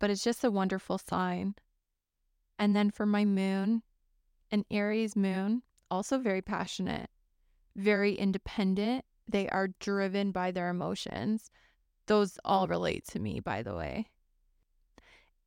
But 0.00 0.10
it's 0.10 0.24
just 0.24 0.44
a 0.44 0.50
wonderful 0.50 0.98
sign. 0.98 1.54
And 2.58 2.74
then 2.74 2.90
for 2.90 3.06
my 3.06 3.24
moon, 3.24 3.82
an 4.54 4.64
Aries 4.70 5.16
moon, 5.16 5.62
also 5.90 6.16
very 6.16 6.40
passionate, 6.40 7.10
very 7.74 8.14
independent. 8.14 9.04
They 9.28 9.48
are 9.48 9.68
driven 9.80 10.30
by 10.30 10.52
their 10.52 10.68
emotions. 10.68 11.50
Those 12.06 12.38
all 12.44 12.68
relate 12.68 13.04
to 13.08 13.18
me, 13.18 13.40
by 13.40 13.64
the 13.64 13.74
way. 13.74 14.06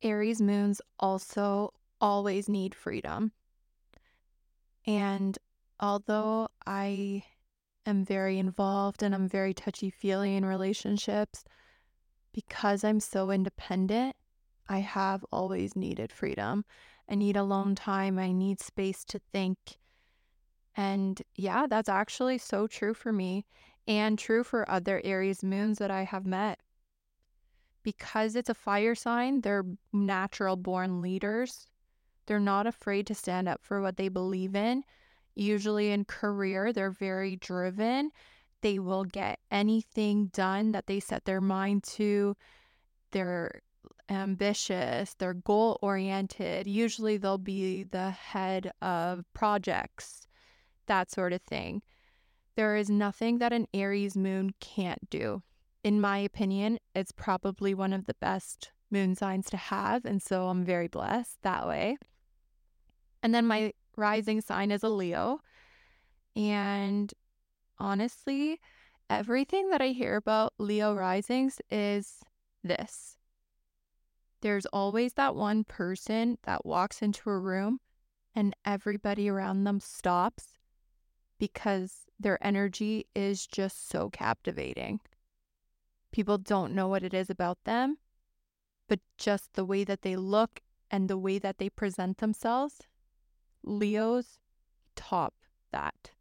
Aries 0.02 0.42
moons 0.42 0.82
also 1.00 1.72
always 2.02 2.50
need 2.50 2.74
freedom. 2.74 3.32
And 4.86 5.38
although 5.80 6.48
I 6.66 7.22
am 7.86 8.04
very 8.04 8.38
involved 8.38 9.02
and 9.02 9.14
I'm 9.14 9.26
very 9.26 9.54
touchy 9.54 9.88
feely 9.88 10.36
in 10.36 10.44
relationships, 10.44 11.44
because 12.34 12.84
I'm 12.84 13.00
so 13.00 13.30
independent, 13.30 14.16
I 14.68 14.78
have 14.78 15.24
always 15.32 15.74
needed 15.74 16.12
freedom. 16.12 16.64
I 17.08 17.14
need 17.14 17.36
alone 17.36 17.72
mm. 17.72 17.78
time. 17.80 18.18
I 18.18 18.32
need 18.32 18.60
space 18.60 19.04
to 19.06 19.20
think. 19.32 19.58
And 20.76 21.20
yeah, 21.34 21.66
that's 21.68 21.88
actually 21.88 22.38
so 22.38 22.66
true 22.66 22.94
for 22.94 23.12
me 23.12 23.46
and 23.86 24.18
true 24.18 24.44
for 24.44 24.70
other 24.70 25.00
Aries 25.02 25.42
moons 25.42 25.78
that 25.78 25.90
I 25.90 26.04
have 26.04 26.26
met. 26.26 26.60
Because 27.82 28.36
it's 28.36 28.50
a 28.50 28.54
fire 28.54 28.94
sign, 28.94 29.40
they're 29.40 29.64
natural 29.92 30.56
born 30.56 31.00
leaders. 31.00 31.66
They're 32.26 32.38
not 32.38 32.66
afraid 32.66 33.06
to 33.06 33.14
stand 33.14 33.48
up 33.48 33.62
for 33.62 33.80
what 33.80 33.96
they 33.96 34.08
believe 34.08 34.54
in. 34.54 34.84
Usually 35.34 35.90
in 35.90 36.04
career, 36.04 36.72
they're 36.72 36.90
very 36.90 37.36
driven. 37.36 38.10
They 38.60 38.78
will 38.78 39.04
get 39.04 39.38
anything 39.50 40.26
done 40.26 40.72
that 40.72 40.86
they 40.86 41.00
set 41.00 41.24
their 41.24 41.40
mind 41.40 41.84
to. 41.84 42.36
They're 43.12 43.62
ambitious, 44.08 45.14
they're 45.14 45.34
goal 45.34 45.78
oriented. 45.82 46.66
Usually 46.66 47.16
they'll 47.16 47.38
be 47.38 47.82
the 47.84 48.10
head 48.10 48.72
of 48.80 49.24
projects, 49.34 50.26
that 50.86 51.10
sort 51.10 51.32
of 51.32 51.42
thing. 51.42 51.82
There 52.56 52.76
is 52.76 52.90
nothing 52.90 53.38
that 53.38 53.52
an 53.52 53.66
Aries 53.72 54.16
moon 54.16 54.54
can't 54.60 55.08
do. 55.10 55.42
In 55.84 56.00
my 56.00 56.18
opinion, 56.18 56.78
it's 56.94 57.12
probably 57.12 57.74
one 57.74 57.92
of 57.92 58.06
the 58.06 58.14
best 58.14 58.72
moon 58.90 59.14
signs 59.14 59.48
to 59.50 59.56
have. 59.56 60.04
And 60.04 60.20
so 60.22 60.48
I'm 60.48 60.64
very 60.64 60.88
blessed 60.88 61.38
that 61.42 61.68
way. 61.68 61.98
And 63.22 63.34
then 63.34 63.46
my 63.46 63.72
rising 63.96 64.40
sign 64.40 64.70
is 64.70 64.82
a 64.82 64.88
Leo. 64.88 65.40
And 66.34 67.12
honestly, 67.78 68.60
everything 69.10 69.70
that 69.70 69.80
I 69.80 69.88
hear 69.88 70.16
about 70.16 70.54
Leo 70.58 70.94
risings 70.94 71.60
is 71.70 72.20
this 72.64 73.17
there's 74.40 74.66
always 74.66 75.14
that 75.14 75.34
one 75.34 75.64
person 75.64 76.38
that 76.44 76.64
walks 76.64 77.02
into 77.02 77.30
a 77.30 77.38
room 77.38 77.80
and 78.34 78.54
everybody 78.64 79.28
around 79.28 79.64
them 79.64 79.80
stops 79.80 80.58
because 81.38 82.06
their 82.18 82.38
energy 82.44 83.06
is 83.14 83.46
just 83.46 83.88
so 83.88 84.10
captivating. 84.10 85.00
People 86.12 86.38
don't 86.38 86.74
know 86.74 86.88
what 86.88 87.02
it 87.02 87.14
is 87.14 87.30
about 87.30 87.58
them, 87.64 87.98
but 88.88 89.00
just 89.18 89.54
the 89.54 89.64
way 89.64 89.84
that 89.84 90.02
they 90.02 90.16
look 90.16 90.60
and 90.90 91.08
the 91.08 91.18
way 91.18 91.38
that 91.38 91.58
they 91.58 91.68
present 91.68 92.18
themselves, 92.18 92.80
Leos 93.62 94.40
top 94.96 95.34
that. 95.70 96.12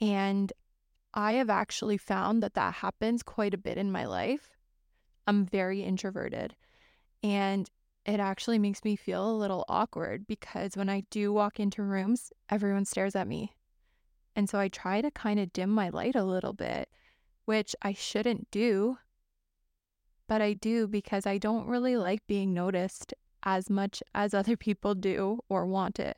And 0.00 0.52
I 1.14 1.32
have 1.32 1.50
actually 1.50 1.96
found 1.96 2.42
that 2.42 2.54
that 2.54 2.74
happens 2.74 3.22
quite 3.22 3.54
a 3.54 3.58
bit 3.58 3.78
in 3.78 3.90
my 3.92 4.04
life. 4.04 4.56
I'm 5.26 5.44
very 5.44 5.82
introverted. 5.82 6.54
And 7.26 7.68
it 8.04 8.20
actually 8.20 8.60
makes 8.60 8.84
me 8.84 8.94
feel 8.94 9.28
a 9.28 9.34
little 9.34 9.64
awkward 9.68 10.28
because 10.28 10.76
when 10.76 10.88
I 10.88 11.02
do 11.10 11.32
walk 11.32 11.58
into 11.58 11.82
rooms, 11.82 12.32
everyone 12.48 12.84
stares 12.84 13.16
at 13.16 13.26
me. 13.26 13.56
And 14.36 14.48
so 14.48 14.60
I 14.60 14.68
try 14.68 15.00
to 15.00 15.10
kind 15.10 15.40
of 15.40 15.52
dim 15.52 15.70
my 15.70 15.88
light 15.88 16.14
a 16.14 16.22
little 16.22 16.52
bit, 16.52 16.88
which 17.44 17.74
I 17.82 17.94
shouldn't 17.94 18.48
do. 18.52 18.98
But 20.28 20.40
I 20.40 20.52
do 20.52 20.86
because 20.86 21.26
I 21.26 21.38
don't 21.38 21.66
really 21.66 21.96
like 21.96 22.24
being 22.28 22.54
noticed 22.54 23.12
as 23.42 23.68
much 23.68 24.04
as 24.14 24.32
other 24.32 24.56
people 24.56 24.94
do 24.94 25.40
or 25.48 25.66
want 25.66 25.98
it. 25.98 26.16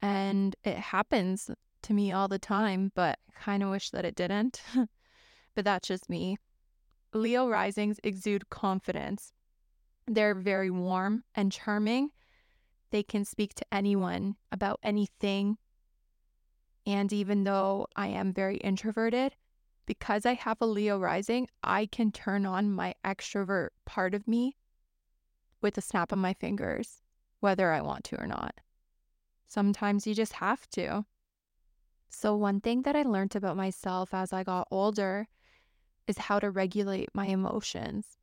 And 0.00 0.54
it 0.62 0.76
happens 0.76 1.50
to 1.82 1.92
me 1.92 2.12
all 2.12 2.28
the 2.28 2.38
time, 2.38 2.92
but 2.94 3.18
I 3.28 3.40
kind 3.42 3.64
of 3.64 3.70
wish 3.70 3.90
that 3.90 4.04
it 4.04 4.14
didn't. 4.14 4.62
but 5.56 5.64
that's 5.64 5.88
just 5.88 6.08
me. 6.08 6.36
Leo 7.12 7.48
risings 7.48 7.98
exude 8.04 8.50
confidence 8.50 9.32
they're 10.06 10.34
very 10.34 10.70
warm 10.70 11.24
and 11.34 11.50
charming. 11.50 12.10
They 12.90 13.02
can 13.02 13.24
speak 13.24 13.54
to 13.54 13.66
anyone 13.72 14.36
about 14.52 14.80
anything. 14.82 15.58
And 16.86 17.12
even 17.12 17.44
though 17.44 17.88
I 17.96 18.08
am 18.08 18.32
very 18.32 18.58
introverted, 18.58 19.34
because 19.86 20.26
I 20.26 20.34
have 20.34 20.58
a 20.60 20.66
Leo 20.66 20.98
rising, 20.98 21.48
I 21.62 21.86
can 21.86 22.12
turn 22.12 22.46
on 22.46 22.70
my 22.70 22.94
extrovert 23.04 23.70
part 23.84 24.14
of 24.14 24.28
me 24.28 24.56
with 25.60 25.78
a 25.78 25.80
snap 25.82 26.12
of 26.12 26.18
my 26.18 26.34
fingers, 26.34 27.02
whether 27.40 27.72
I 27.72 27.80
want 27.80 28.04
to 28.04 28.20
or 28.20 28.26
not. 28.26 28.54
Sometimes 29.46 30.06
you 30.06 30.14
just 30.14 30.34
have 30.34 30.68
to. 30.70 31.04
So, 32.08 32.36
one 32.36 32.60
thing 32.60 32.82
that 32.82 32.96
I 32.96 33.02
learned 33.02 33.36
about 33.36 33.56
myself 33.56 34.14
as 34.14 34.32
I 34.32 34.44
got 34.44 34.68
older 34.70 35.28
is 36.06 36.18
how 36.18 36.38
to 36.38 36.50
regulate 36.50 37.08
my 37.14 37.26
emotions. 37.26 38.18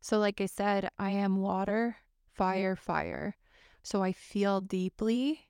So, 0.00 0.18
like 0.18 0.40
I 0.40 0.46
said, 0.46 0.88
I 0.98 1.10
am 1.10 1.36
water, 1.36 1.96
mm-hmm. 1.98 2.36
fire, 2.36 2.76
fire. 2.76 3.36
So 3.82 4.02
I 4.02 4.12
feel 4.12 4.60
deeply, 4.60 5.48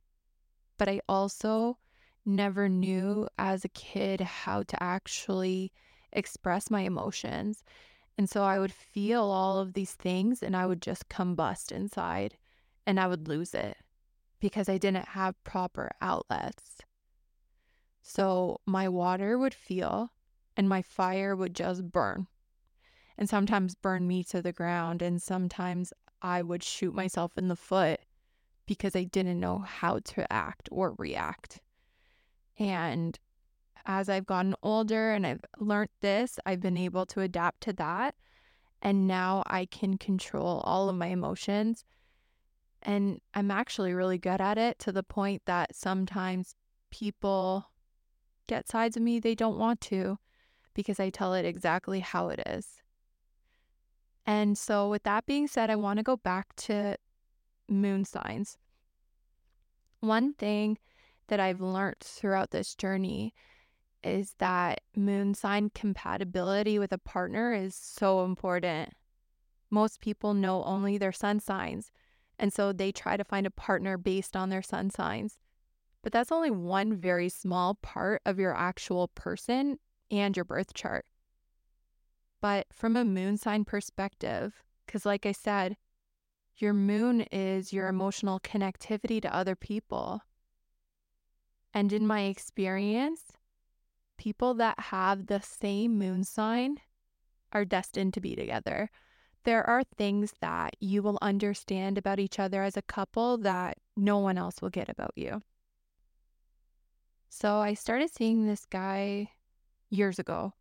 but 0.78 0.88
I 0.88 1.00
also 1.08 1.78
never 2.24 2.68
knew 2.68 3.28
as 3.38 3.64
a 3.64 3.70
kid 3.70 4.20
how 4.20 4.62
to 4.62 4.82
actually 4.82 5.72
express 6.12 6.70
my 6.70 6.82
emotions. 6.82 7.64
And 8.18 8.28
so 8.28 8.42
I 8.42 8.58
would 8.58 8.72
feel 8.72 9.22
all 9.22 9.58
of 9.58 9.72
these 9.72 9.94
things 9.94 10.42
and 10.42 10.56
I 10.56 10.66
would 10.66 10.82
just 10.82 11.08
combust 11.08 11.72
inside 11.72 12.36
and 12.86 13.00
I 13.00 13.06
would 13.06 13.28
lose 13.28 13.54
it 13.54 13.76
because 14.40 14.68
I 14.68 14.78
didn't 14.78 15.08
have 15.08 15.42
proper 15.44 15.90
outlets. 16.00 16.78
So 18.02 18.60
my 18.66 18.88
water 18.88 19.38
would 19.38 19.54
feel 19.54 20.10
and 20.56 20.68
my 20.68 20.82
fire 20.82 21.34
would 21.34 21.54
just 21.54 21.90
burn 21.90 22.26
and 23.20 23.30
sometimes 23.30 23.76
burn 23.76 24.08
me 24.08 24.24
to 24.26 24.42
the 24.42 24.52
ground. 24.52 25.02
And 25.02 25.22
sometimes 25.22 25.94
I 26.22 26.42
would 26.42 26.64
shoot 26.64 26.94
myself 26.94 27.38
in 27.38 27.48
the 27.48 27.56
foot 27.56 28.00
because 28.66 28.96
I 28.96 29.04
didn't 29.04 29.40
know 29.40 29.60
how 29.60 30.00
to 30.00 30.32
act 30.32 30.68
or 30.72 30.94
react. 30.98 31.60
And 32.58 33.18
as 33.86 34.08
I've 34.08 34.26
gotten 34.26 34.54
older 34.62 35.12
and 35.12 35.26
I've 35.26 35.44
learned 35.58 35.90
this, 36.02 36.38
I've 36.46 36.60
been 36.60 36.78
able 36.78 37.06
to 37.06 37.22
adapt 37.22 37.62
to 37.62 37.72
that. 37.74 38.16
And 38.82 39.06
now 39.08 39.42
I 39.46 39.66
can 39.66 39.98
control 39.98 40.60
all 40.64 40.88
of 40.88 40.96
my 40.96 41.08
emotions 41.08 41.84
And 42.82 43.20
I'm 43.34 43.50
actually 43.50 43.92
really 43.92 44.18
good 44.18 44.40
at 44.40 44.58
it 44.58 44.78
to 44.80 44.92
the 44.92 45.02
point 45.02 45.42
that 45.46 45.74
sometimes 45.76 46.54
people 46.90 47.70
get 48.46 48.68
sides 48.68 48.96
of 48.96 49.02
me 49.02 49.20
they 49.20 49.34
don't 49.34 49.58
want 49.58 49.80
to 49.82 50.18
because 50.74 50.98
I 51.00 51.10
tell 51.10 51.34
it 51.34 51.44
exactly 51.44 52.00
how 52.00 52.28
it 52.30 52.40
is. 52.46 52.82
And 54.30 54.56
so, 54.56 54.88
with 54.88 55.02
that 55.02 55.26
being 55.26 55.48
said, 55.48 55.70
I 55.70 55.74
want 55.74 55.96
to 55.96 56.04
go 56.04 56.16
back 56.16 56.54
to 56.68 56.96
moon 57.68 58.04
signs. 58.04 58.58
One 59.98 60.34
thing 60.34 60.78
that 61.26 61.40
I've 61.40 61.60
learned 61.60 61.98
throughout 61.98 62.52
this 62.52 62.76
journey 62.76 63.34
is 64.04 64.36
that 64.38 64.82
moon 64.94 65.34
sign 65.34 65.72
compatibility 65.74 66.78
with 66.78 66.92
a 66.92 66.98
partner 66.98 67.52
is 67.52 67.74
so 67.74 68.24
important. 68.24 68.90
Most 69.68 70.00
people 70.00 70.32
know 70.32 70.62
only 70.62 70.96
their 70.96 71.10
sun 71.10 71.40
signs, 71.40 71.90
and 72.38 72.52
so 72.52 72.72
they 72.72 72.92
try 72.92 73.16
to 73.16 73.24
find 73.24 73.48
a 73.48 73.50
partner 73.50 73.98
based 73.98 74.36
on 74.36 74.48
their 74.48 74.62
sun 74.62 74.90
signs. 74.90 75.38
But 76.04 76.12
that's 76.12 76.30
only 76.30 76.52
one 76.52 76.94
very 76.94 77.30
small 77.30 77.74
part 77.74 78.22
of 78.24 78.38
your 78.38 78.56
actual 78.56 79.08
person 79.08 79.80
and 80.08 80.36
your 80.36 80.44
birth 80.44 80.72
chart. 80.72 81.04
But 82.40 82.66
from 82.72 82.96
a 82.96 83.04
moon 83.04 83.36
sign 83.36 83.64
perspective, 83.64 84.62
because 84.86 85.04
like 85.04 85.26
I 85.26 85.32
said, 85.32 85.76
your 86.56 86.72
moon 86.72 87.22
is 87.32 87.72
your 87.72 87.88
emotional 87.88 88.40
connectivity 88.40 89.20
to 89.22 89.34
other 89.34 89.56
people. 89.56 90.22
And 91.72 91.92
in 91.92 92.06
my 92.06 92.22
experience, 92.22 93.22
people 94.18 94.54
that 94.54 94.78
have 94.78 95.26
the 95.26 95.40
same 95.40 95.98
moon 95.98 96.24
sign 96.24 96.76
are 97.52 97.64
destined 97.64 98.14
to 98.14 98.20
be 98.20 98.34
together. 98.34 98.90
There 99.44 99.66
are 99.66 99.84
things 99.84 100.34
that 100.40 100.76
you 100.80 101.02
will 101.02 101.18
understand 101.22 101.96
about 101.96 102.18
each 102.18 102.38
other 102.38 102.62
as 102.62 102.76
a 102.76 102.82
couple 102.82 103.38
that 103.38 103.78
no 103.96 104.18
one 104.18 104.36
else 104.36 104.60
will 104.60 104.70
get 104.70 104.88
about 104.88 105.12
you. 105.16 105.42
So 107.30 107.58
I 107.58 107.74
started 107.74 108.10
seeing 108.10 108.46
this 108.46 108.66
guy 108.66 109.30
years 109.88 110.18
ago 110.18 110.52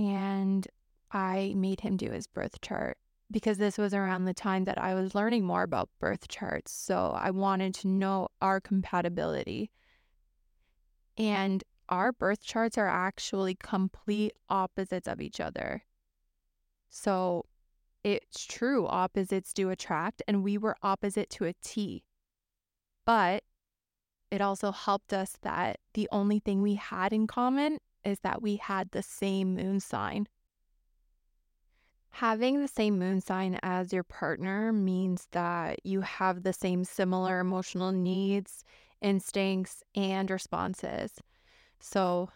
and 0.00 0.66
I 1.12 1.52
made 1.54 1.80
him 1.80 1.98
do 1.98 2.10
his 2.10 2.26
birth 2.26 2.62
chart 2.62 2.96
because 3.30 3.58
this 3.58 3.76
was 3.76 3.92
around 3.92 4.24
the 4.24 4.32
time 4.32 4.64
that 4.64 4.78
I 4.78 4.94
was 4.94 5.14
learning 5.14 5.44
more 5.44 5.62
about 5.62 5.90
birth 6.00 6.26
charts. 6.26 6.72
So 6.72 7.14
I 7.14 7.30
wanted 7.30 7.74
to 7.74 7.88
know 7.88 8.28
our 8.40 8.60
compatibility. 8.60 9.70
And 11.18 11.62
our 11.90 12.12
birth 12.12 12.42
charts 12.42 12.78
are 12.78 12.88
actually 12.88 13.56
complete 13.56 14.32
opposites 14.48 15.06
of 15.06 15.20
each 15.20 15.38
other. 15.38 15.82
So 16.88 17.44
it's 18.02 18.46
true, 18.46 18.86
opposites 18.86 19.52
do 19.52 19.68
attract, 19.68 20.22
and 20.26 20.42
we 20.42 20.56
were 20.56 20.76
opposite 20.82 21.28
to 21.30 21.44
a 21.44 21.52
T. 21.62 22.04
But 23.04 23.44
it 24.30 24.40
also 24.40 24.72
helped 24.72 25.12
us 25.12 25.36
that 25.42 25.78
the 25.92 26.08
only 26.10 26.38
thing 26.38 26.62
we 26.62 26.76
had 26.76 27.12
in 27.12 27.26
common 27.26 27.78
is 28.04 28.20
that 28.20 28.42
we 28.42 28.56
had 28.56 28.90
the 28.90 29.02
same 29.02 29.54
moon 29.54 29.80
sign. 29.80 30.26
Having 32.10 32.60
the 32.60 32.68
same 32.68 32.98
moon 32.98 33.20
sign 33.20 33.58
as 33.62 33.92
your 33.92 34.02
partner 34.02 34.72
means 34.72 35.28
that 35.30 35.78
you 35.84 36.00
have 36.00 36.42
the 36.42 36.52
same 36.52 36.84
similar 36.84 37.38
emotional 37.38 37.92
needs, 37.92 38.64
instincts, 39.00 39.82
and 39.94 40.30
responses. 40.30 41.12
So, 41.78 42.30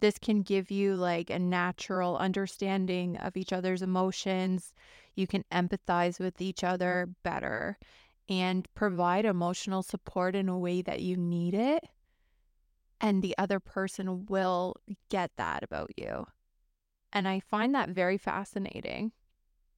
this 0.00 0.18
can 0.18 0.40
give 0.40 0.70
you 0.70 0.96
like 0.96 1.28
a 1.28 1.38
natural 1.38 2.16
understanding 2.16 3.18
of 3.18 3.36
each 3.36 3.52
other's 3.52 3.82
emotions. 3.82 4.72
You 5.14 5.26
can 5.26 5.44
empathize 5.52 6.18
with 6.18 6.40
each 6.40 6.64
other 6.64 7.10
better 7.22 7.78
and 8.28 8.66
provide 8.74 9.26
emotional 9.26 9.82
support 9.82 10.34
in 10.34 10.48
a 10.48 10.58
way 10.58 10.80
that 10.82 11.02
you 11.02 11.16
need 11.16 11.52
it. 11.52 11.84
And 13.00 13.22
the 13.22 13.36
other 13.38 13.60
person 13.60 14.26
will 14.26 14.76
get 15.08 15.30
that 15.36 15.62
about 15.62 15.90
you. 15.96 16.26
And 17.12 17.26
I 17.26 17.40
find 17.40 17.74
that 17.74 17.88
very 17.88 18.18
fascinating. 18.18 19.12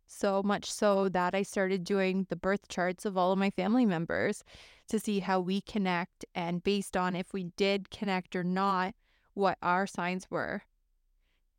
So 0.06 0.42
much 0.42 0.70
so 0.70 1.08
that 1.08 1.35
I 1.35 1.42
started 1.42 1.85
doing 1.85 2.26
the 2.28 2.37
birth 2.37 2.68
charts 2.68 3.04
of 3.06 3.16
all 3.16 3.32
of 3.32 3.38
my 3.38 3.50
family 3.50 3.87
members 3.87 4.44
to 4.88 4.98
see 4.98 5.20
how 5.20 5.40
we 5.40 5.61
connect 5.61 6.24
and 6.35 6.62
based 6.62 6.96
on 6.96 7.16
if 7.16 7.32
we 7.32 7.44
did 7.56 7.90
connect 7.90 8.37
or 8.37 8.44
not, 8.44 8.94
what 9.35 9.56
our 9.62 9.87
signs 9.87 10.30
were. 10.30 10.62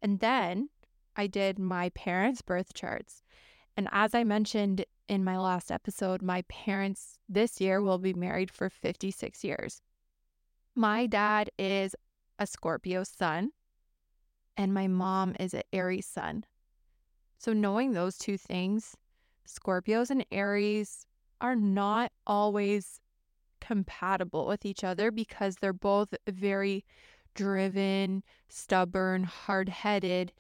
And 0.02 0.20
then 0.20 0.70
I 1.16 1.28
did 1.28 1.58
my 1.58 1.90
parents' 1.90 2.42
birth 2.42 2.74
charts. 2.74 3.24
And 3.76 3.88
as 3.92 4.14
I 4.14 4.24
mentioned 4.24 4.86
in 5.08 5.24
my 5.24 5.38
last 5.38 5.72
episode, 5.72 6.22
my 6.22 6.44
parents 6.44 7.18
this 7.28 7.60
year 7.60 7.82
will 7.82 7.98
be 7.98 8.14
married 8.14 8.52
for 8.52 8.70
56 8.70 9.44
years. 9.44 9.82
My 10.76 11.04
mm-hmm. 11.04 11.10
dad 11.10 11.50
is 11.58 11.96
a 12.40 12.48
Scorpio 12.48 13.04
sun, 13.04 13.52
and 14.58 14.74
my 14.74 14.88
mom 14.88 15.36
is 15.40 15.54
an 15.54 15.64
Aries 15.72 16.08
sun. 16.08 16.46
So, 17.38 17.54
knowing 17.54 17.92
those 17.92 18.18
two 18.18 18.38
things, 18.38 18.96
Scorpios 19.48 20.10
and 20.10 20.26
Aries 20.32 21.06
are 21.42 21.56
not 21.56 22.12
always 22.26 23.02
compatible 23.60 24.48
with 24.48 24.66
each 24.66 24.84
other 24.84 25.12
because 25.12 25.58
they're 25.58 25.74
both 25.74 26.14
very 26.28 26.86
driven, 27.36 28.24
stubborn, 28.50 29.24
hard 29.24 29.70
headed. 29.70 30.32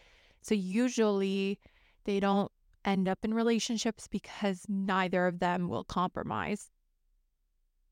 So, 0.41 0.55
usually 0.55 1.59
they 2.05 2.19
don't 2.19 2.51
end 2.85 3.07
up 3.07 3.19
in 3.23 3.33
relationships 3.33 4.07
because 4.07 4.65
neither 4.67 5.27
of 5.27 5.39
them 5.39 5.69
will 5.69 5.83
compromise. 5.83 6.69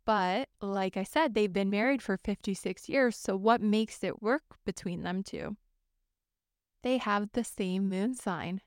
But 0.05 0.49
like 0.61 0.97
I 0.97 1.03
said, 1.03 1.33
they've 1.33 1.51
been 1.51 1.69
married 1.69 2.01
for 2.01 2.17
56 2.17 2.89
years. 2.89 3.15
So, 3.15 3.35
what 3.35 3.61
makes 3.61 4.03
it 4.03 4.21
work 4.21 4.43
between 4.65 5.03
them 5.03 5.23
two? 5.23 5.57
They 6.83 6.97
have 6.97 7.31
the 7.33 7.43
same 7.43 7.87
moon 7.87 8.15
sign. 8.15 8.61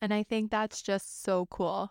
And 0.00 0.14
I 0.14 0.22
think 0.22 0.50
that's 0.50 0.80
just 0.80 1.22
so 1.22 1.46
cool. 1.46 1.90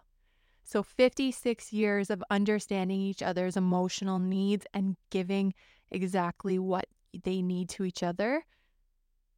So, 0.64 0.82
56 0.82 1.74
years 1.74 2.10
of 2.10 2.24
understanding 2.30 3.02
each 3.02 3.22
other's 3.22 3.58
emotional 3.58 4.20
needs 4.20 4.66
and 4.74 4.96
giving 5.10 5.54
exactly 5.92 6.58
what 6.58 6.86
they 7.24 7.42
need 7.42 7.70
to 7.70 7.84
each 7.84 8.04
other 8.04 8.44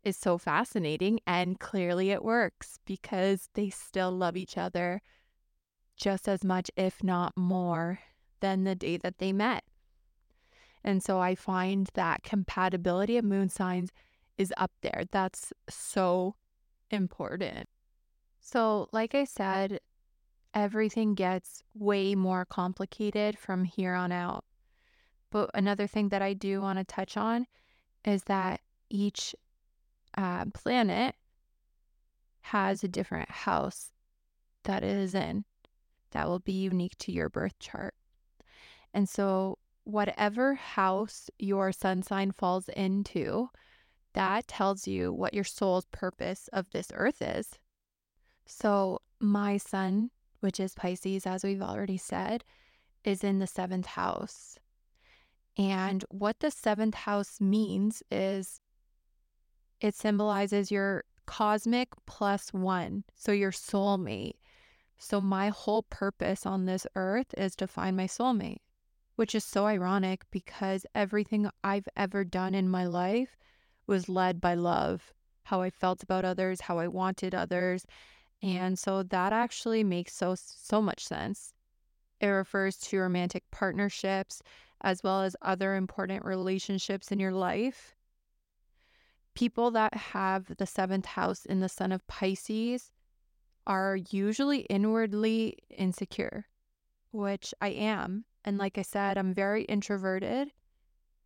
is 0.04 0.18
so 0.18 0.38
fascinating. 0.38 1.20
And 1.26 1.60
clearly 1.60 2.12
it 2.12 2.24
works 2.24 2.78
because 2.86 3.50
they 3.56 3.70
still 3.70 4.12
love 4.12 4.38
each 4.38 4.58
other 4.58 5.02
just 5.98 6.28
as 6.28 6.44
much, 6.44 6.72
if 6.78 7.04
not 7.04 7.36
more, 7.36 8.00
than 8.40 8.64
the 8.64 8.76
day 8.76 8.98
that 8.98 9.18
they 9.18 9.34
met. 9.34 9.64
And 10.84 11.04
so 11.04 11.20
I 11.20 11.36
find 11.36 11.90
that 11.94 12.24
compatibility 12.24 13.18
of 13.18 13.26
moon 13.26 13.50
signs 13.50 13.92
is 14.38 14.54
up 14.58 14.72
there. 14.82 15.04
That's 15.12 15.52
so 15.70 16.36
important. 16.90 17.68
So, 18.40 18.88
like 18.92 19.14
I 19.14 19.26
said, 19.26 19.80
everything 20.54 21.14
gets 21.14 21.64
way 21.74 22.16
more 22.16 22.46
complicated 22.46 23.38
from 23.38 23.66
here 23.66 23.94
on 23.94 24.12
out. 24.12 24.46
But 25.30 25.52
another 25.54 25.86
thing 25.86 26.10
that 26.10 26.22
I 26.22 26.34
do 26.34 26.62
want 26.62 26.80
to 26.80 26.86
touch 26.86 27.18
on 27.18 27.46
is 28.06 28.24
that 28.24 28.62
each 28.90 29.36
uh, 30.18 30.46
planet 30.54 31.16
has 32.42 32.84
a 32.84 32.88
different 32.88 33.30
house 33.30 33.92
that 34.64 34.84
it 34.84 34.96
is 34.96 35.14
in 35.14 35.46
that 36.12 36.28
will 36.28 36.40
be 36.40 36.54
unique 36.54 36.98
to 36.98 37.12
your 37.12 37.30
birth 37.30 37.60
chart. 37.60 37.94
And 38.94 39.08
so, 39.08 39.58
whatever 39.84 40.56
house 40.56 41.30
your 41.40 41.72
sun 41.72 42.04
sign 42.04 42.32
falls 42.32 42.70
into, 42.70 43.50
that 44.14 44.48
tells 44.48 44.88
you 44.88 45.14
what 45.14 45.34
your 45.34 45.44
soul's 45.44 45.86
purpose 45.92 46.50
of 46.54 46.70
this 46.72 46.92
earth 46.94 47.22
is. 47.22 47.60
So, 48.46 49.02
my 49.20 49.58
sun, 49.58 50.12
which 50.40 50.60
is 50.60 50.74
Pisces, 50.74 51.28
as 51.28 51.44
we've 51.44 51.62
already 51.62 51.98
said, 51.98 52.44
is 53.04 53.24
in 53.24 53.40
the 53.40 53.48
seventh 53.48 53.86
house. 53.86 54.58
And 55.58 56.04
what 56.10 56.40
the 56.40 56.52
seventh 56.52 56.96
house 56.96 57.40
means 57.42 58.02
is 58.10 58.62
it 59.82 59.96
symbolizes 59.96 60.72
your 60.72 61.04
cosmic 61.26 61.90
plus 62.06 62.52
one, 62.52 63.04
so 63.16 63.32
your 63.32 63.52
soulmate. 63.52 64.38
So, 64.98 65.22
my 65.22 65.50
whole 65.50 65.84
purpose 65.84 66.46
on 66.46 66.66
this 66.66 66.86
earth 66.96 67.34
is 67.38 67.56
to 67.58 67.68
find 67.68 67.96
my 67.96 68.08
soulmate, 68.08 68.60
which 69.20 69.36
is 69.36 69.44
so 69.44 69.66
ironic 69.66 70.24
because 70.32 70.86
everything 70.96 71.50
I've 71.62 71.90
ever 71.98 72.24
done 72.24 72.56
in 72.56 72.70
my 72.70 72.86
life 72.86 73.36
was 73.86 74.08
led 74.08 74.40
by 74.40 74.54
love, 74.54 75.14
how 75.44 75.62
I 75.62 75.70
felt 75.70 76.04
about 76.04 76.24
others, 76.24 76.62
how 76.62 76.80
I 76.80 76.88
wanted 76.88 77.36
others. 77.36 77.86
And 78.42 78.80
so 78.80 79.04
that 79.04 79.34
actually 79.34 79.84
makes 79.84 80.14
so 80.16 80.36
so 80.36 80.82
much 80.82 81.06
sense. 81.06 81.54
It 82.22 82.28
refers 82.28 82.78
to 82.78 83.00
romantic 83.00 83.44
partnerships, 83.52 84.42
as 84.82 85.04
well 85.04 85.22
as 85.24 85.36
other 85.42 85.76
important 85.76 86.24
relationships 86.24 87.12
in 87.12 87.20
your 87.20 87.34
life. 87.34 87.96
People 89.36 89.72
that 89.72 89.94
have 89.96 90.56
the 90.58 90.66
seventh 90.66 91.06
house 91.06 91.46
in 91.46 91.60
the 91.60 91.68
sun 91.70 91.92
of 91.92 92.08
Pisces 92.08 92.92
are 93.68 93.98
usually 93.98 94.60
inwardly 94.70 95.58
insecure. 95.70 96.48
which 97.12 97.54
I 97.62 97.70
am. 97.70 98.26
And 98.46 98.58
like 98.58 98.78
I 98.78 98.84
said, 98.84 99.18
I'm 99.18 99.34
very 99.34 99.64
introverted, 99.64 100.52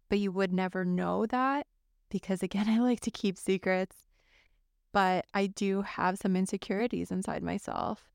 but 0.10 0.20
you 0.20 0.32
would 0.32 0.54
never 0.54 0.84
know 0.84 1.26
that 1.28 1.68
because, 2.10 2.44
again, 2.44 2.68
I 2.70 2.80
like 2.80 3.02
to 3.02 3.12
keep 3.12 3.38
secrets. 3.38 3.96
But 4.92 5.26
I 5.34 5.48
do 5.48 5.82
have 5.82 6.20
some 6.20 6.36
insecurities 6.36 7.12
inside 7.12 7.42
myself. 7.42 8.12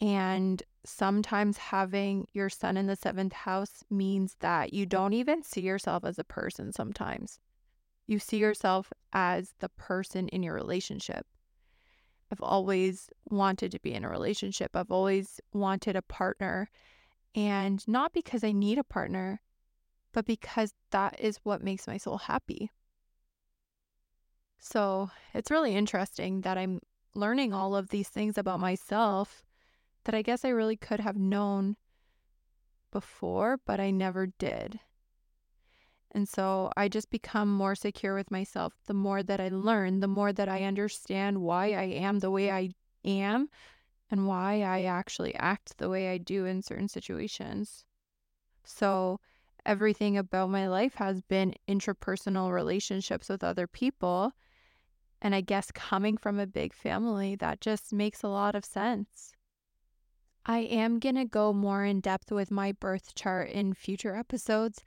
And 0.00 0.62
sometimes 0.84 1.56
having 1.56 2.26
your 2.32 2.50
sun 2.50 2.76
in 2.76 2.86
the 2.86 2.96
seventh 2.96 3.32
house 3.32 3.84
means 3.88 4.36
that 4.40 4.74
you 4.74 4.84
don't 4.84 5.12
even 5.12 5.42
see 5.42 5.60
yourself 5.60 6.04
as 6.04 6.18
a 6.18 6.24
person 6.24 6.72
sometimes. 6.72 7.38
You 8.06 8.18
see 8.18 8.38
yourself 8.38 8.92
as 9.12 9.54
the 9.60 9.68
person 9.70 10.28
in 10.28 10.42
your 10.42 10.54
relationship. 10.54 11.26
I've 12.30 12.42
always 12.42 13.10
wanted 13.30 13.72
to 13.72 13.80
be 13.80 13.92
in 13.92 14.04
a 14.04 14.08
relationship. 14.08 14.74
I've 14.74 14.90
always 14.90 15.40
wanted 15.52 15.96
a 15.96 16.02
partner. 16.02 16.70
And 17.34 17.86
not 17.88 18.12
because 18.12 18.44
I 18.44 18.52
need 18.52 18.78
a 18.78 18.84
partner, 18.84 19.40
but 20.12 20.26
because 20.26 20.74
that 20.90 21.18
is 21.18 21.38
what 21.42 21.62
makes 21.62 21.86
my 21.86 21.96
soul 21.96 22.18
happy. 22.18 22.70
So 24.58 25.10
it's 25.34 25.50
really 25.50 25.74
interesting 25.74 26.42
that 26.42 26.58
I'm 26.58 26.80
learning 27.14 27.52
all 27.52 27.74
of 27.74 27.88
these 27.88 28.08
things 28.08 28.38
about 28.38 28.60
myself 28.60 29.42
that 30.04 30.14
I 30.14 30.22
guess 30.22 30.44
I 30.44 30.50
really 30.50 30.76
could 30.76 31.00
have 31.00 31.16
known 31.16 31.76
before, 32.90 33.58
but 33.66 33.80
I 33.80 33.90
never 33.90 34.26
did. 34.26 34.80
And 36.14 36.28
so 36.28 36.70
I 36.76 36.88
just 36.88 37.10
become 37.10 37.48
more 37.48 37.74
secure 37.74 38.14
with 38.14 38.30
myself 38.30 38.74
the 38.86 38.94
more 38.94 39.22
that 39.22 39.40
I 39.40 39.48
learn, 39.48 40.00
the 40.00 40.08
more 40.08 40.32
that 40.32 40.48
I 40.48 40.64
understand 40.64 41.40
why 41.40 41.72
I 41.72 41.84
am 41.84 42.18
the 42.18 42.30
way 42.30 42.50
I 42.50 42.70
am 43.04 43.48
and 44.12 44.28
why 44.28 44.60
I 44.60 44.82
actually 44.82 45.34
act 45.36 45.78
the 45.78 45.88
way 45.88 46.10
I 46.10 46.18
do 46.18 46.44
in 46.44 46.62
certain 46.62 46.88
situations. 46.88 47.86
So 48.62 49.18
everything 49.64 50.18
about 50.18 50.50
my 50.50 50.68
life 50.68 50.94
has 50.96 51.22
been 51.22 51.54
interpersonal 51.66 52.52
relationships 52.52 53.30
with 53.30 53.42
other 53.42 53.66
people. 53.66 54.32
And 55.22 55.34
I 55.34 55.40
guess 55.40 55.70
coming 55.72 56.18
from 56.18 56.38
a 56.38 56.46
big 56.46 56.74
family, 56.74 57.36
that 57.36 57.62
just 57.62 57.92
makes 57.92 58.22
a 58.22 58.28
lot 58.28 58.54
of 58.54 58.66
sense. 58.66 59.32
I 60.44 60.58
am 60.58 60.98
going 60.98 61.14
to 61.14 61.24
go 61.24 61.54
more 61.54 61.84
in 61.84 62.00
depth 62.00 62.30
with 62.30 62.50
my 62.50 62.72
birth 62.72 63.14
chart 63.14 63.48
in 63.48 63.72
future 63.72 64.14
episodes, 64.14 64.82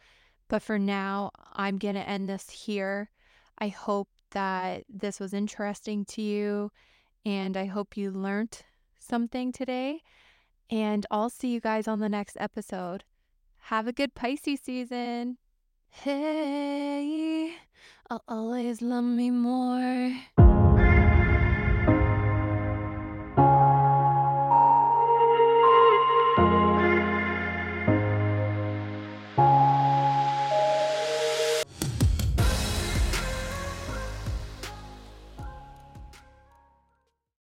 but 0.49 0.61
for 0.61 0.77
now, 0.77 1.31
I'm 1.53 1.77
going 1.77 1.95
to 1.95 2.07
end 2.07 2.29
this 2.29 2.49
here. 2.49 3.09
I 3.57 3.69
hope 3.69 4.09
that 4.31 4.83
this 4.87 5.19
was 5.19 5.33
interesting 5.33 6.05
to 6.05 6.21
you, 6.21 6.71
and 7.25 7.57
I 7.57 7.65
hope 7.65 7.97
you 7.97 8.11
learned 8.11 8.61
something 9.05 9.51
today. 9.51 10.01
And 10.69 11.05
I'll 11.11 11.29
see 11.29 11.49
you 11.49 11.59
guys 11.59 11.87
on 11.87 11.99
the 11.99 12.09
next 12.09 12.37
episode. 12.39 13.03
Have 13.69 13.87
a 13.87 13.93
good 13.93 14.15
Pisces 14.15 14.61
season. 14.61 15.37
Hey, 15.89 17.55
I'll 18.09 18.23
always 18.27 18.81
love 18.81 19.05
me 19.05 19.31
more. 19.31 20.44